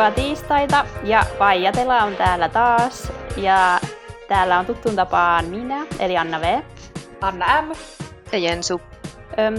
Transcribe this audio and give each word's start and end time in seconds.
kivaa 0.00 0.10
tiistaita 0.10 0.84
ja 1.04 1.24
Paijatela 1.38 2.02
on 2.02 2.16
täällä 2.16 2.48
taas 2.48 3.12
ja 3.36 3.80
täällä 4.28 4.58
on 4.58 4.66
tuttuun 4.66 4.96
tapaan 4.96 5.44
minä, 5.44 5.86
eli 5.98 6.16
Anna 6.16 6.40
V. 6.40 6.62
Anna 7.20 7.62
M. 7.62 7.72
Ja 8.32 8.38
Jensu. 8.38 8.80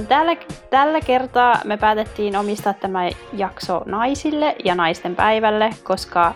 Tällä, 0.07 0.35
tällä 0.69 1.01
kertaa 1.01 1.59
me 1.63 1.77
päätettiin 1.77 2.35
omistaa 2.35 2.73
tämä 2.73 3.09
jakso 3.33 3.81
naisille 3.85 4.55
ja 4.65 4.75
naisten 4.75 5.15
päivälle, 5.15 5.69
koska 5.83 6.35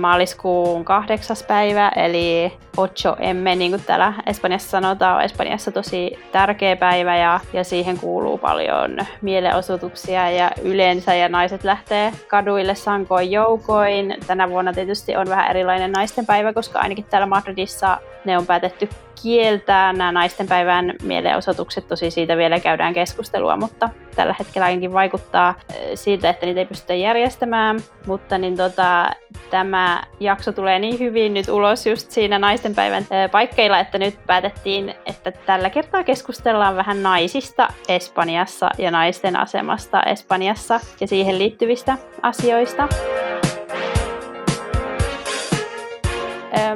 maaliskuun 0.00 0.84
kahdeksas 0.84 1.42
päivä, 1.42 1.92
eli 1.96 2.52
Ocho 2.76 3.16
Emme, 3.20 3.54
niin 3.54 3.70
kuin 3.70 3.82
täällä 3.86 4.12
Espanjassa 4.26 4.70
sanotaan, 4.70 5.16
on 5.16 5.22
Espanjassa 5.22 5.72
tosi 5.72 6.18
tärkeä 6.32 6.76
päivä 6.76 7.16
ja, 7.16 7.40
ja 7.52 7.64
siihen 7.64 7.98
kuuluu 7.98 8.38
paljon 8.38 8.98
mielenosoituksia 9.22 10.30
ja 10.30 10.50
yleensä 10.62 11.14
ja 11.14 11.28
naiset 11.28 11.64
lähtee 11.64 12.12
kaduille 12.28 12.74
sankoin 12.74 13.30
joukoin. 13.30 14.16
Tänä 14.26 14.48
vuonna 14.48 14.72
tietysti 14.72 15.16
on 15.16 15.28
vähän 15.28 15.50
erilainen 15.50 15.92
naisten 15.92 16.26
päivä, 16.26 16.52
koska 16.52 16.78
ainakin 16.78 17.04
täällä 17.04 17.26
Madridissa 17.26 17.98
ne 18.24 18.38
on 18.38 18.46
päätetty 18.46 18.88
kieltää 19.22 19.92
nämä 19.92 20.12
naisten 20.12 20.46
päivän 20.46 20.94
mielenosoitukset. 21.02 21.88
Tosi 21.88 22.10
siitä 22.10 22.36
vielä 22.36 22.60
käydään 22.60 22.94
keskustelua, 22.94 23.56
mutta 23.56 23.88
tällä 24.16 24.34
hetkellä 24.38 24.66
ainakin 24.66 24.92
vaikuttaa 24.92 25.54
siitä, 25.94 26.30
että 26.30 26.46
niitä 26.46 26.60
ei 26.60 26.66
pystytä 26.66 26.94
järjestämään. 26.94 27.80
Mutta 28.06 28.38
niin 28.38 28.56
tota, 28.56 29.10
tämä 29.50 30.02
jakso 30.20 30.52
tulee 30.52 30.78
niin 30.78 30.98
hyvin 30.98 31.34
nyt 31.34 31.48
ulos 31.48 31.86
just 31.86 32.10
siinä 32.10 32.38
naisten 32.38 32.74
päivän 32.74 33.06
paikkeilla, 33.32 33.78
että 33.78 33.98
nyt 33.98 34.18
päätettiin, 34.26 34.94
että 35.06 35.32
tällä 35.32 35.70
kertaa 35.70 36.04
keskustellaan 36.04 36.76
vähän 36.76 37.02
naisista 37.02 37.68
Espanjassa 37.88 38.70
ja 38.78 38.90
naisten 38.90 39.36
asemasta 39.36 40.02
Espanjassa 40.02 40.80
ja 41.00 41.06
siihen 41.06 41.38
liittyvistä 41.38 41.98
asioista. 42.22 42.88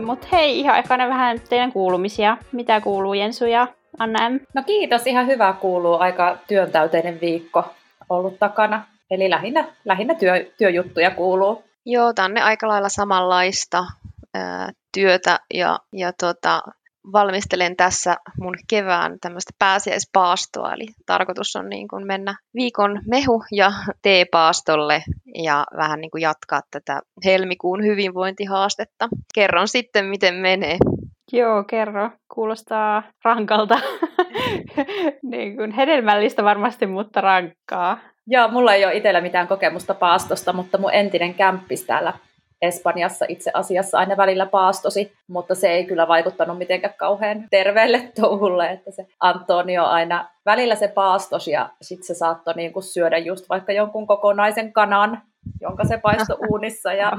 Mutta 0.05 0.27
hei, 0.33 0.61
ihan 0.61 0.79
ekana 0.79 1.09
vähän 1.09 1.41
teidän 1.49 1.73
kuulumisia. 1.73 2.37
Mitä 2.53 2.81
kuuluu 2.81 3.15
Jensu 3.15 3.47
ja 3.47 3.67
Anna 3.99 4.31
M? 4.31 4.41
No 4.55 4.63
kiitos, 4.63 5.07
ihan 5.07 5.27
hyvä 5.27 5.55
kuuluu. 5.61 5.95
Aika 5.95 6.39
työntäyteinen 6.49 7.21
viikko 7.21 7.75
ollut 8.09 8.39
takana. 8.39 8.85
Eli 9.11 9.31
lähinnä, 9.31 9.65
lähinnä 9.85 10.15
työ, 10.15 10.51
työjuttuja 10.59 11.11
kuuluu. 11.11 11.65
Joo, 11.87 12.13
tänne 12.13 12.43
aika 12.43 12.69
lailla 12.69 12.89
samanlaista 12.89 13.85
ää, 14.35 14.71
työtä 14.95 15.41
ja, 15.55 15.79
ja 15.93 16.13
tota, 16.21 16.63
valmistelen 17.13 17.77
tässä 17.77 18.17
mun 18.41 18.55
kevään 18.69 19.17
tämmöistä 19.21 19.53
pääsiäispaastoa, 19.59 20.75
eli 20.75 20.87
tarkoitus 21.07 21.57
on 21.57 21.69
niin 21.69 21.89
kuin 21.89 22.07
mennä 22.07 22.35
viikon 22.55 23.01
mehu- 23.07 23.45
ja 23.53 23.73
teepaastolle 24.03 25.03
ja 25.35 25.67
vähän 25.77 26.01
niin 26.01 26.11
kuin 26.11 26.23
jatkaa 26.23 26.61
tätä 26.71 27.01
helmikuun 27.25 27.85
hyvinvointihaastetta. 27.85 29.09
Kerron 29.35 29.69
sitten, 29.69 30.05
miten 30.05 30.35
menee. 30.35 30.79
Joo, 31.33 31.65
kerro. 31.65 32.11
Kuulostaa 32.35 33.03
rankalta. 33.25 33.79
niin 35.23 35.57
kuin 35.57 35.71
hedelmällistä 35.71 36.45
varmasti, 36.45 36.87
mutta 36.87 37.21
rankkaa. 37.21 37.99
Joo, 38.27 38.49
mulla 38.49 38.75
ei 38.75 38.85
ole 38.85 38.97
itsellä 38.97 39.21
mitään 39.21 39.49
kokemusta 39.49 39.95
paastosta, 39.95 40.53
mutta 40.53 40.79
mun 40.79 40.95
entinen 40.95 41.35
kämppis 41.35 41.85
täällä 41.85 42.13
Espanjassa 42.63 43.25
itse 43.29 43.51
asiassa 43.55 43.99
aina 43.99 44.17
välillä 44.17 44.47
paastosi, 44.47 45.13
mutta 45.29 45.55
se 45.55 45.69
ei 45.69 45.85
kyllä 45.85 46.09
vaikuttanut 46.09 46.59
mitenkään 46.59 46.95
kauhean 46.97 47.45
terveelle 47.51 48.13
touhulle, 48.21 48.71
että 48.71 48.91
se 48.91 49.07
Antonio 49.21 49.85
aina 49.85 50.29
välillä 50.47 50.75
se 50.75 50.89
paastos 50.89 51.49
ja 51.49 51.69
sitten 51.83 52.07
se 52.07 52.15
saattoi 52.15 52.55
niinku 52.55 52.83
syödä 52.83 53.19
just 53.19 53.49
vaikka 53.49 53.73
jonkun 53.73 54.07
kokonaisen 54.07 54.73
kanan, 54.73 55.23
jonka 55.61 55.85
se 55.85 55.99
paistoi 55.99 56.37
uunissa 56.51 56.93
ja 56.93 57.13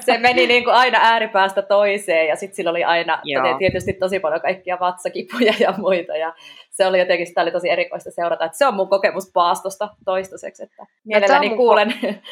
se 0.00 0.18
meni 0.18 0.46
niinku 0.46 0.70
aina 0.70 0.98
ääripäästä 1.00 1.62
toiseen 1.62 2.28
ja 2.28 2.36
sitten 2.36 2.56
sillä 2.56 2.70
oli 2.70 2.84
aina 2.84 3.22
tietysti 3.58 3.92
tosi 3.92 4.20
paljon 4.20 4.40
kaikkia 4.40 4.80
vatsakipuja 4.80 5.54
ja 5.60 5.74
muita 5.78 6.16
ja 6.16 6.34
se 6.70 6.86
oli 6.86 6.98
jotenkin, 6.98 7.26
sitä 7.26 7.42
oli 7.42 7.50
tosi 7.50 7.70
erikoista 7.70 8.10
seurata, 8.10 8.44
että 8.44 8.58
se 8.58 8.66
on 8.66 8.74
mun 8.74 8.88
kokemus 8.88 9.30
paastosta 9.34 9.88
toistaiseksi, 10.04 10.62
että 10.62 10.86
mielelläni 11.04 11.48
no, 11.48 11.56
kuulen 11.56 11.94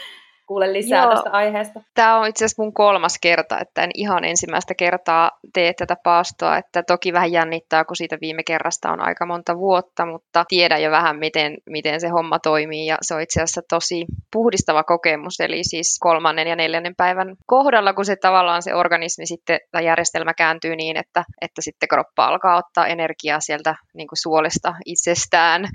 kuule 0.50 0.72
lisää 0.72 1.02
Joo. 1.02 1.14
tästä 1.14 1.30
aiheesta. 1.30 1.80
Tämä 1.94 2.18
on 2.18 2.26
itse 2.26 2.44
asiassa 2.44 2.62
mun 2.62 2.74
kolmas 2.74 3.18
kerta, 3.22 3.58
että 3.58 3.82
en 3.82 3.90
ihan 3.94 4.24
ensimmäistä 4.24 4.74
kertaa 4.74 5.30
tee 5.52 5.72
tätä 5.74 5.96
paastoa, 6.04 6.56
että 6.56 6.82
toki 6.82 7.12
vähän 7.12 7.32
jännittää, 7.32 7.84
kun 7.84 7.96
siitä 7.96 8.18
viime 8.20 8.42
kerrasta 8.42 8.92
on 8.92 9.00
aika 9.00 9.26
monta 9.26 9.58
vuotta, 9.58 10.06
mutta 10.06 10.44
tiedän 10.48 10.82
jo 10.82 10.90
vähän, 10.90 11.18
miten, 11.18 11.56
miten 11.66 12.00
se 12.00 12.08
homma 12.08 12.38
toimii 12.38 12.86
ja 12.86 12.96
se 13.02 13.14
on 13.14 13.20
itse 13.20 13.42
asiassa 13.42 13.60
tosi 13.68 14.04
puhdistava 14.32 14.82
kokemus, 14.84 15.40
eli 15.40 15.64
siis 15.64 15.98
kolmannen 16.00 16.46
ja 16.46 16.56
neljännen 16.56 16.96
päivän 16.96 17.36
kohdalla, 17.46 17.92
kun 17.92 18.04
se 18.04 18.16
tavallaan 18.16 18.62
se 18.62 18.74
organismi 18.74 19.26
sitten, 19.26 19.58
tai 19.72 19.84
järjestelmä 19.84 20.34
kääntyy 20.34 20.76
niin, 20.76 20.96
että, 20.96 21.24
että 21.40 21.62
sitten 21.62 21.88
kroppa 21.88 22.26
alkaa 22.26 22.56
ottaa 22.56 22.86
energiaa 22.86 23.40
sieltä 23.40 23.74
niin 23.94 24.08
kuin 24.08 24.18
suolesta 24.22 24.74
itsestään, 24.86 25.68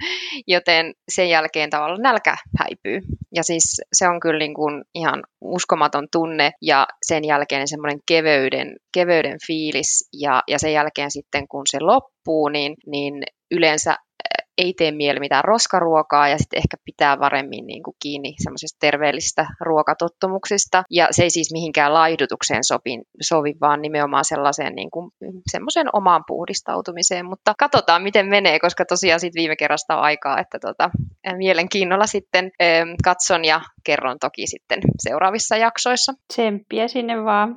joten 0.47 0.93
sen 1.09 1.29
jälkeen 1.29 1.69
tavallaan 1.69 2.01
nälkä 2.01 2.35
häipyy. 2.59 2.99
Ja 3.35 3.43
siis 3.43 3.81
se 3.93 4.07
on 4.07 4.19
kyllä 4.19 4.39
niin 4.39 4.53
kuin 4.53 4.64
kuin 4.65 4.83
ihan 4.95 5.23
uskomaton 5.41 6.07
tunne 6.11 6.51
ja 6.61 6.87
sen 7.05 7.23
jälkeen 7.25 7.67
semmoinen 7.67 7.99
keveyden, 8.07 8.75
keveyden 8.93 9.37
fiilis 9.47 10.09
ja, 10.13 10.43
ja 10.47 10.59
sen 10.59 10.73
jälkeen 10.73 11.11
sitten 11.11 11.47
kun 11.47 11.63
se 11.69 11.77
loppuu, 11.81 12.49
niin, 12.49 12.75
niin 12.85 13.23
yleensä 13.51 13.95
ei 14.57 14.73
tee 14.73 14.91
mieli 14.91 15.19
mitään 15.19 15.43
roskaruokaa 15.43 16.27
ja 16.27 16.37
sitten 16.37 16.57
ehkä 16.57 16.77
pitää 16.85 17.17
paremmin 17.17 17.67
niin 17.67 17.83
kuin 17.83 17.95
kiinni 18.01 18.33
semmoisista 18.43 18.77
terveellisistä 18.79 19.45
ruokatottumuksista. 19.59 20.83
Ja 20.89 21.07
se 21.11 21.23
ei 21.23 21.29
siis 21.29 21.51
mihinkään 21.53 21.93
laihdutukseen 21.93 22.63
sopi, 22.63 22.99
sovi, 23.21 23.53
vaan 23.61 23.81
nimenomaan 23.81 24.25
sellaiseen 24.25 24.75
niin 24.75 24.91
kuin, 24.91 25.11
semmoiseen 25.51 25.87
omaan 25.93 26.23
puhdistautumiseen. 26.27 27.25
Mutta 27.25 27.53
katsotaan, 27.57 28.03
miten 28.03 28.27
menee, 28.27 28.59
koska 28.59 28.85
tosiaan 28.85 29.19
sitten 29.19 29.41
viime 29.41 29.55
kerrasta 29.55 29.97
on 29.97 30.03
aikaa, 30.03 30.39
että 30.39 30.59
tota, 30.59 30.89
mielenkiinnolla 31.37 32.07
sitten 32.07 32.51
ö, 32.61 32.65
katson 33.03 33.45
ja 33.45 33.61
kerron 33.83 34.17
toki 34.19 34.47
sitten 34.47 34.79
seuraavissa 34.99 35.57
jaksoissa. 35.57 36.13
Tsemppiä 36.33 36.87
sinne 36.87 37.23
vaan. 37.23 37.55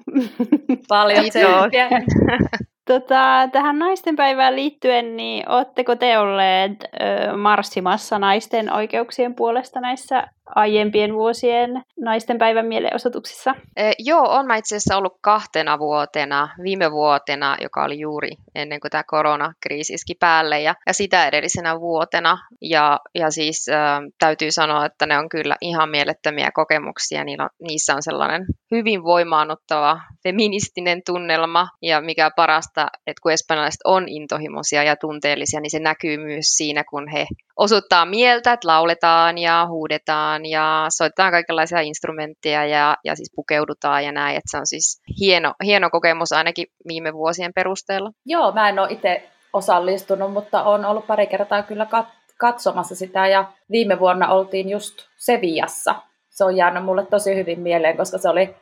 Paljon 0.88 1.24
tsemppiä. 1.30 1.88
Tota, 2.88 3.48
tähän 3.52 3.78
naisten 3.78 4.16
päivään 4.16 4.56
liittyen, 4.56 5.16
niin 5.16 5.48
oletteko 5.48 5.96
te 5.96 6.18
olleet 6.18 6.84
ö, 6.84 7.36
marssimassa 7.36 8.18
naisten 8.18 8.72
oikeuksien 8.72 9.34
puolesta 9.34 9.80
näissä 9.80 10.28
aiempien 10.54 11.14
vuosien 11.14 11.82
naisten 12.00 12.38
päivän 12.38 12.66
mielenosoituksissa? 12.66 13.54
E, 13.76 13.92
joo, 13.98 14.28
on 14.28 14.46
mä 14.46 14.56
itse 14.56 14.76
asiassa 14.76 14.96
ollut 14.96 15.18
kahtena 15.20 15.78
vuotena, 15.78 16.48
viime 16.62 16.92
vuotena, 16.92 17.56
joka 17.62 17.84
oli 17.84 18.00
juuri 18.00 18.30
ennen 18.54 18.80
kuin 18.80 18.90
tämä 18.90 19.04
koronakriisi 19.06 19.94
iski 19.94 20.14
päälle, 20.14 20.60
ja, 20.60 20.74
ja 20.86 20.92
sitä 20.92 21.28
edellisenä 21.28 21.80
vuotena. 21.80 22.38
Ja, 22.60 23.00
ja 23.14 23.30
siis 23.30 23.68
äh, 23.68 24.00
täytyy 24.18 24.50
sanoa, 24.50 24.86
että 24.86 25.06
ne 25.06 25.18
on 25.18 25.28
kyllä 25.28 25.56
ihan 25.60 25.90
mielettömiä 25.90 26.50
kokemuksia. 26.54 27.24
Niillä 27.24 27.44
on, 27.44 27.50
niissä 27.68 27.94
on 27.94 28.02
sellainen 28.02 28.46
hyvin 28.70 29.02
voimaannuttava 29.02 30.00
feministinen 30.22 31.02
tunnelma, 31.06 31.68
ja 31.82 32.00
mikä 32.00 32.30
parasta, 32.36 32.86
että 33.06 33.20
kun 33.22 33.32
espanjalaiset 33.32 33.80
on 33.84 34.08
intohimoisia 34.08 34.82
ja 34.82 34.96
tunteellisia, 34.96 35.60
niin 35.60 35.70
se 35.70 35.78
näkyy 35.78 36.16
myös 36.16 36.46
siinä, 36.46 36.84
kun 36.84 37.08
he 37.08 37.26
osoittaa 37.56 38.06
mieltä, 38.06 38.52
että 38.52 38.68
lauletaan 38.68 39.38
ja 39.38 39.66
huudetaan 39.68 40.37
ja 40.46 40.86
soitetaan 40.88 41.32
kaikenlaisia 41.32 41.80
instrumentteja 41.80 42.66
ja, 42.66 42.96
ja 43.04 43.16
siis 43.16 43.32
pukeudutaan 43.36 44.04
ja 44.04 44.12
näin. 44.12 44.36
Että 44.36 44.50
se 44.50 44.58
on 44.58 44.66
siis 44.66 45.02
hieno, 45.20 45.54
hieno 45.64 45.90
kokemus 45.90 46.32
ainakin 46.32 46.66
viime 46.88 47.12
vuosien 47.12 47.52
perusteella. 47.54 48.10
Joo, 48.26 48.52
mä 48.52 48.68
en 48.68 48.78
ole 48.78 48.88
itse 48.90 49.28
osallistunut, 49.52 50.32
mutta 50.32 50.62
on 50.62 50.84
ollut 50.84 51.06
pari 51.06 51.26
kertaa 51.26 51.62
kyllä 51.62 51.84
kat- 51.84 52.32
katsomassa 52.38 52.94
sitä 52.94 53.26
ja 53.26 53.44
viime 53.70 53.98
vuonna 53.98 54.28
oltiin 54.28 54.68
just 54.68 54.98
Seviassa. 55.16 55.94
Se 56.30 56.44
on 56.44 56.56
jäänyt 56.56 56.84
mulle 56.84 57.06
tosi 57.06 57.34
hyvin 57.36 57.60
mieleen, 57.60 57.96
koska 57.96 58.18
se 58.18 58.28
oli 58.28 58.54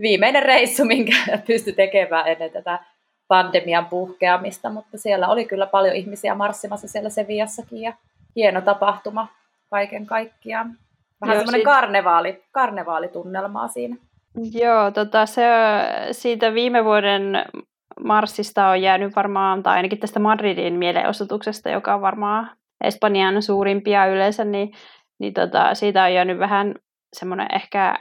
viimeinen 0.00 0.42
reissu, 0.42 0.84
minkä 0.94 1.14
pystyi 1.46 1.72
tekemään 1.72 2.28
ennen 2.28 2.50
tätä 2.50 2.78
pandemian 3.28 3.86
puhkeamista, 3.86 4.70
mutta 4.70 4.98
siellä 4.98 5.28
oli 5.28 5.44
kyllä 5.44 5.66
paljon 5.66 5.96
ihmisiä 5.96 6.34
marssimassa 6.34 6.88
siellä 6.88 7.10
Seviassakin 7.10 7.82
ja 7.82 7.92
hieno 8.36 8.60
tapahtuma 8.60 9.28
kaiken 9.70 10.06
kaikkiaan. 10.06 10.78
Vähän 11.20 11.36
semmoinen 11.36 11.58
siitä... 11.58 11.70
karnevaali, 11.70 12.44
karnevaalitunnelmaa 12.52 13.68
siinä. 13.68 13.96
Joo, 14.52 14.90
tota, 14.90 15.26
se, 15.26 15.44
siitä 16.12 16.54
viime 16.54 16.84
vuoden 16.84 17.44
Marsista 18.04 18.68
on 18.68 18.82
jäänyt 18.82 19.16
varmaan, 19.16 19.62
tai 19.62 19.76
ainakin 19.76 19.98
tästä 19.98 20.20
Madridin 20.20 20.74
mielenosoituksesta, 20.74 21.70
joka 21.70 21.94
on 21.94 22.00
varmaan 22.00 22.50
Espanjan 22.84 23.42
suurimpia 23.42 24.06
yleensä, 24.06 24.44
niin, 24.44 24.72
niin 25.18 25.34
tota, 25.34 25.74
siitä 25.74 26.04
on 26.04 26.14
jäänyt 26.14 26.38
vähän 26.38 26.74
semmoinen 27.16 27.46
ehkä 27.54 27.98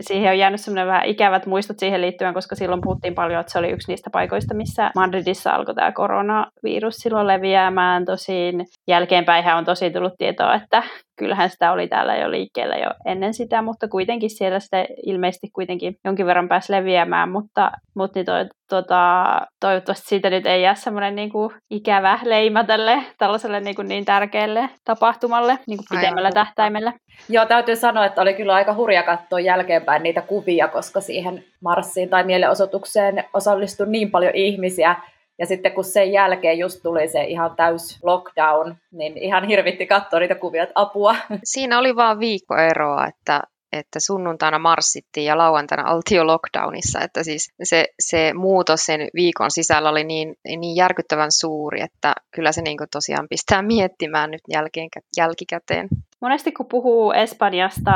siihen 0.00 0.30
on 0.30 0.38
jäänyt 0.38 0.60
semmoinen 0.60 0.86
vähän 0.86 1.04
ikävät 1.04 1.46
muistot 1.46 1.78
siihen 1.78 2.00
liittyen, 2.00 2.34
koska 2.34 2.54
silloin 2.54 2.80
puhuttiin 2.80 3.14
paljon, 3.14 3.40
että 3.40 3.52
se 3.52 3.58
oli 3.58 3.70
yksi 3.70 3.92
niistä 3.92 4.10
paikoista, 4.10 4.54
missä 4.54 4.90
Madridissa 4.94 5.50
alkoi 5.50 5.74
tämä 5.74 5.92
koronavirus 5.92 6.96
silloin 6.96 7.26
leviämään. 7.26 8.04
Tosin 8.04 8.66
jälkeenpäin 8.88 9.54
on 9.54 9.64
tosi 9.64 9.90
tullut 9.90 10.14
tietoa, 10.18 10.54
että 10.54 10.82
kyllähän 11.16 11.50
sitä 11.50 11.72
oli 11.72 11.88
täällä 11.88 12.16
jo 12.16 12.30
liikkeellä 12.30 12.76
jo 12.76 12.90
ennen 13.06 13.34
sitä, 13.34 13.62
mutta 13.62 13.88
kuitenkin 13.88 14.30
siellä 14.30 14.60
sitä 14.60 14.86
ilmeisesti 15.06 15.50
kuitenkin 15.52 15.96
jonkin 16.04 16.26
verran 16.26 16.48
pääsi 16.48 16.72
leviämään, 16.72 17.28
mutta, 17.28 17.72
mutta 17.94 18.18
niin 18.18 18.26
toi, 18.26 18.46
tota, 18.68 19.24
toivottavasti 19.60 20.08
siitä 20.08 20.30
nyt 20.30 20.46
ei 20.46 20.62
jää 20.62 20.74
semmoinen 20.74 21.16
niin 21.16 21.30
kuin 21.30 21.54
ikävä 21.70 22.18
leima 22.24 22.64
tälle 22.64 23.02
tällaiselle 23.18 23.60
niin, 23.60 23.76
kuin 23.76 23.88
niin 23.88 24.04
tärkeälle 24.04 24.68
tapahtumalle 24.84 25.58
niin 25.66 25.76
kuin 25.76 25.86
pitemmällä 25.90 26.26
Aivan. 26.26 26.46
tähtäimellä. 26.46 26.92
Joo, 27.28 27.46
täytyy 27.46 27.76
sanoa, 27.76 28.06
että 28.06 28.22
oli 28.22 28.34
kyllä 28.34 28.54
aika 28.54 28.74
hurja 28.74 29.02
katsoa 29.02 29.40
jälkeenpäin 29.40 30.02
niitä 30.02 30.22
kuvia, 30.22 30.68
koska 30.68 31.00
siihen 31.00 31.44
marssiin 31.60 32.08
tai 32.08 32.24
mielenosoitukseen 32.24 33.24
osallistui 33.34 33.86
niin 33.88 34.10
paljon 34.10 34.34
ihmisiä, 34.34 34.96
ja 35.38 35.46
sitten 35.46 35.72
kun 35.72 35.84
sen 35.84 36.12
jälkeen 36.12 36.58
just 36.58 36.82
tuli 36.82 37.08
se 37.08 37.24
ihan 37.24 37.56
täys 37.56 37.98
lockdown, 38.02 38.74
niin 38.92 39.18
ihan 39.18 39.46
hirvitti 39.46 39.86
katsoa 39.86 40.20
niitä 40.20 40.34
kuvia, 40.34 40.62
että 40.62 40.72
apua. 40.74 41.16
Siinä 41.44 41.78
oli 41.78 41.96
vaan 41.96 42.18
viikkoeroa, 42.20 43.06
että 43.06 43.40
että 43.72 44.00
sunnuntaina 44.00 44.58
marssittiin 44.58 45.24
ja 45.24 45.38
lauantaina 45.38 45.92
oltiin 45.92 46.16
jo 46.16 46.26
lockdownissa, 46.26 47.00
että 47.00 47.22
siis 47.22 47.52
se, 47.62 47.86
se 48.00 48.32
muutos 48.34 48.80
sen 48.80 49.08
viikon 49.14 49.50
sisällä 49.50 49.88
oli 49.88 50.04
niin, 50.04 50.34
niin 50.44 50.76
järkyttävän 50.76 51.32
suuri, 51.32 51.80
että 51.82 52.14
kyllä 52.34 52.52
se 52.52 52.62
niin 52.62 52.76
tosiaan 52.92 53.26
pistää 53.30 53.62
miettimään 53.62 54.30
nyt 54.30 54.40
jälkeen, 54.52 54.88
jälkikäteen. 55.16 55.88
Monesti 56.22 56.52
kun 56.52 56.66
puhuu 56.70 57.12
Espanjasta 57.12 57.92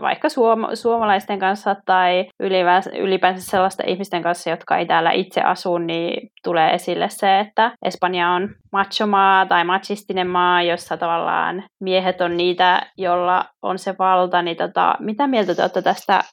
vaikka 0.00 0.28
suom- 0.28 0.74
suomalaisten 0.74 1.38
kanssa 1.38 1.76
tai 1.86 2.26
ylipäänsä, 2.98 3.50
sellaisten 3.50 3.88
ihmisten 3.88 4.22
kanssa, 4.22 4.50
jotka 4.50 4.76
ei 4.76 4.86
täällä 4.86 5.10
itse 5.10 5.40
asu, 5.40 5.78
niin 5.78 6.30
tulee 6.44 6.74
esille 6.74 7.08
se, 7.08 7.40
että 7.40 7.72
Espanja 7.82 8.28
on 8.30 8.48
machomaa 8.72 9.46
tai 9.46 9.64
machistinen 9.64 10.26
maa, 10.26 10.62
jossa 10.62 10.96
tavallaan 10.96 11.62
miehet 11.80 12.20
on 12.20 12.36
niitä, 12.36 12.82
jolla 12.96 13.44
on 13.62 13.78
se 13.78 13.94
valta, 13.98 14.42
niin 14.42 14.56
tota, 14.56 14.94
mitä 14.98 15.26
mieltä 15.26 15.54
te 15.54 15.62
olette 15.62 15.82
tästä? 15.82 16.24